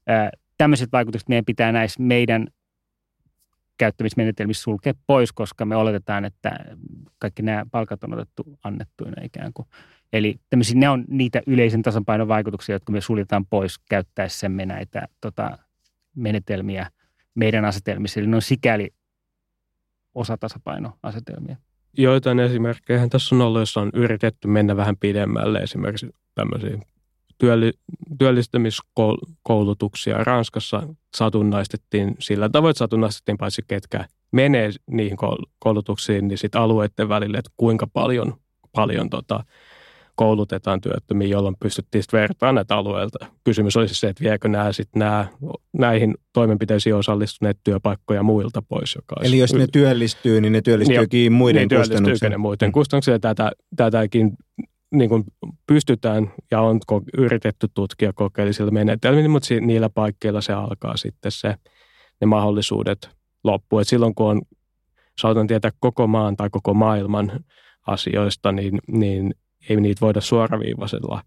[0.06, 2.46] Ää, tämmöiset vaikutukset meidän pitää näissä meidän
[3.78, 6.50] käyttämismenetelmissä sulkea pois, koska me oletetaan, että
[7.18, 9.68] kaikki nämä palkat on otettu annettuina ikään kuin.
[10.12, 10.40] Eli
[10.74, 15.58] ne on niitä yleisen tasapainon vaikutuksia, jotka me suljetaan pois käyttäessämme näitä tota,
[16.16, 16.90] menetelmiä
[17.34, 18.20] meidän asetelmissa.
[18.20, 18.90] Eli ne on sikäli
[20.14, 21.56] osatasapainoasetelmia.
[21.98, 26.78] Joitain esimerkkejä tässä on ollut, jossa on yritetty mennä vähän pidemmälle, esimerkiksi tämmöisiä
[28.18, 35.16] työllistämiskoulutuksia Ranskassa satunnaistettiin sillä tavoin, että satunnaistettiin paitsi ketkä menee niihin
[35.58, 38.34] koulutuksiin, niin sitten alueiden välille, että kuinka paljon,
[38.72, 39.44] paljon tota,
[40.14, 43.26] koulutetaan työttömiä, jolloin pystyttiin vertaamaan näitä alueilta.
[43.44, 45.26] Kysymys olisi se, että viekö nämä sitten nämä,
[45.72, 48.94] näihin toimenpiteisiin osallistuneet työpaikkoja muilta pois.
[48.94, 52.40] Joka Eli jos ne työllistyy, niin ne työllistyykin niin, muiden niin kustannuksien.
[52.40, 52.72] muiden mm.
[52.72, 53.20] kustannuksien.
[53.20, 54.32] Tätä, tätäkin
[54.92, 55.24] niin kuin
[55.66, 56.80] pystytään ja on
[57.18, 61.54] yritetty tutkia kokeellisilla menetelmillä, mutta niillä paikkeilla se alkaa sitten se,
[62.20, 63.10] ne mahdollisuudet
[63.44, 63.78] loppuu.
[63.78, 64.42] Et silloin kun on,
[65.18, 67.44] saatan tietää koko maan tai koko maailman
[67.86, 69.34] asioista, niin, niin
[69.68, 71.22] ei niitä voida suoraviivaisella,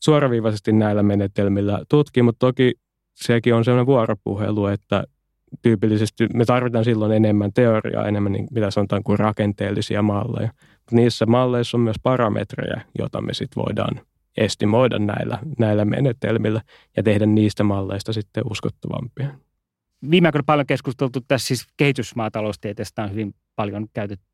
[0.00, 2.74] suoraviivaisesti näillä menetelmillä tutkia, mutta toki
[3.14, 5.04] sekin on sellainen vuoropuhelu, että
[5.62, 10.52] tyypillisesti me tarvitaan silloin enemmän teoriaa, enemmän niin, mitä sanotaan kuin rakenteellisia malleja.
[10.62, 14.00] Mutta niissä malleissa on myös parametreja, joita me sitten voidaan
[14.36, 16.60] estimoida näillä, näillä menetelmillä
[16.96, 19.28] ja tehdä niistä malleista sitten uskottavampia.
[20.10, 24.26] Viime aikoina paljon keskusteltu tässä siis kehitysmaataloustieteestä on hyvin paljon käytetty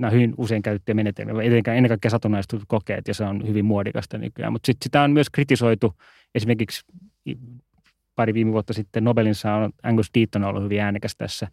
[0.00, 4.18] nämä hyvin usein käytettyjä menetelmiä, etenkään ennen kaikkea satunnaistut kokeet, ja se on hyvin muodikasta
[4.18, 4.52] nykyään.
[4.52, 5.94] Mutta sitten sitä on myös kritisoitu,
[6.34, 6.84] esimerkiksi
[8.14, 11.48] pari viime vuotta sitten Nobelin saanut Angus Deaton on ollut hyvin äänekäs tässä.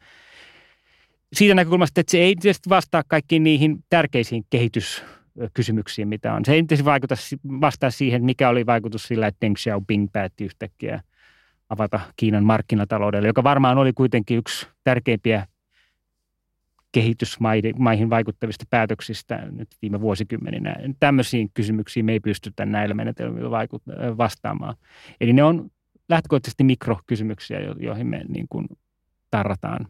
[1.34, 6.45] Siitä näkökulmasta, että se ei tietysti vastaa kaikkiin niihin tärkeisiin kehityskysymyksiin, mitä on.
[6.45, 7.16] Se ei tietysti vaikuta,
[7.62, 11.01] vastaa siihen, mikä oli vaikutus sillä, että Deng Xiaoping päätti yhtäkkiä
[11.70, 15.47] avata Kiinan markkinataloudelle, joka varmaan oli kuitenkin yksi tärkeimpiä
[16.92, 20.76] kehitysmaihin vaikuttavista päätöksistä nyt viime vuosikymmeninä.
[21.00, 23.50] Tämmöisiin kysymyksiin me ei pystytä näillä menetelmillä
[24.18, 24.76] vastaamaan.
[25.22, 25.70] Eli ne on
[26.09, 28.68] lähtökohtaisesti mikrokysymyksiä, joihin me niin kuin
[29.32, 29.88] tarrataan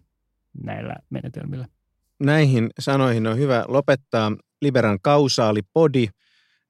[0.64, 1.68] näillä menetelmillä.
[2.20, 6.08] Näihin sanoihin on hyvä lopettaa Liberan kausaali podi.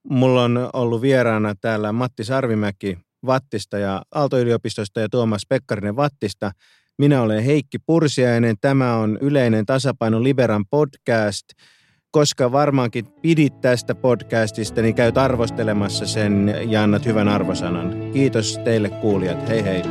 [0.03, 6.51] Mulla on ollut vieraana täällä Matti Sarvimäki Vattista ja Aalto-yliopistosta ja Tuomas Pekkarinen Vattista.
[6.97, 8.55] Minä olen Heikki Pursiainen.
[8.61, 11.45] Tämä on yleinen tasapaino Liberan podcast.
[12.11, 18.11] Koska varmaankin pidit tästä podcastista, niin käyt arvostelemassa sen ja annat hyvän arvosanan.
[18.13, 19.47] Kiitos teille kuulijat.
[19.49, 19.81] Hei hei.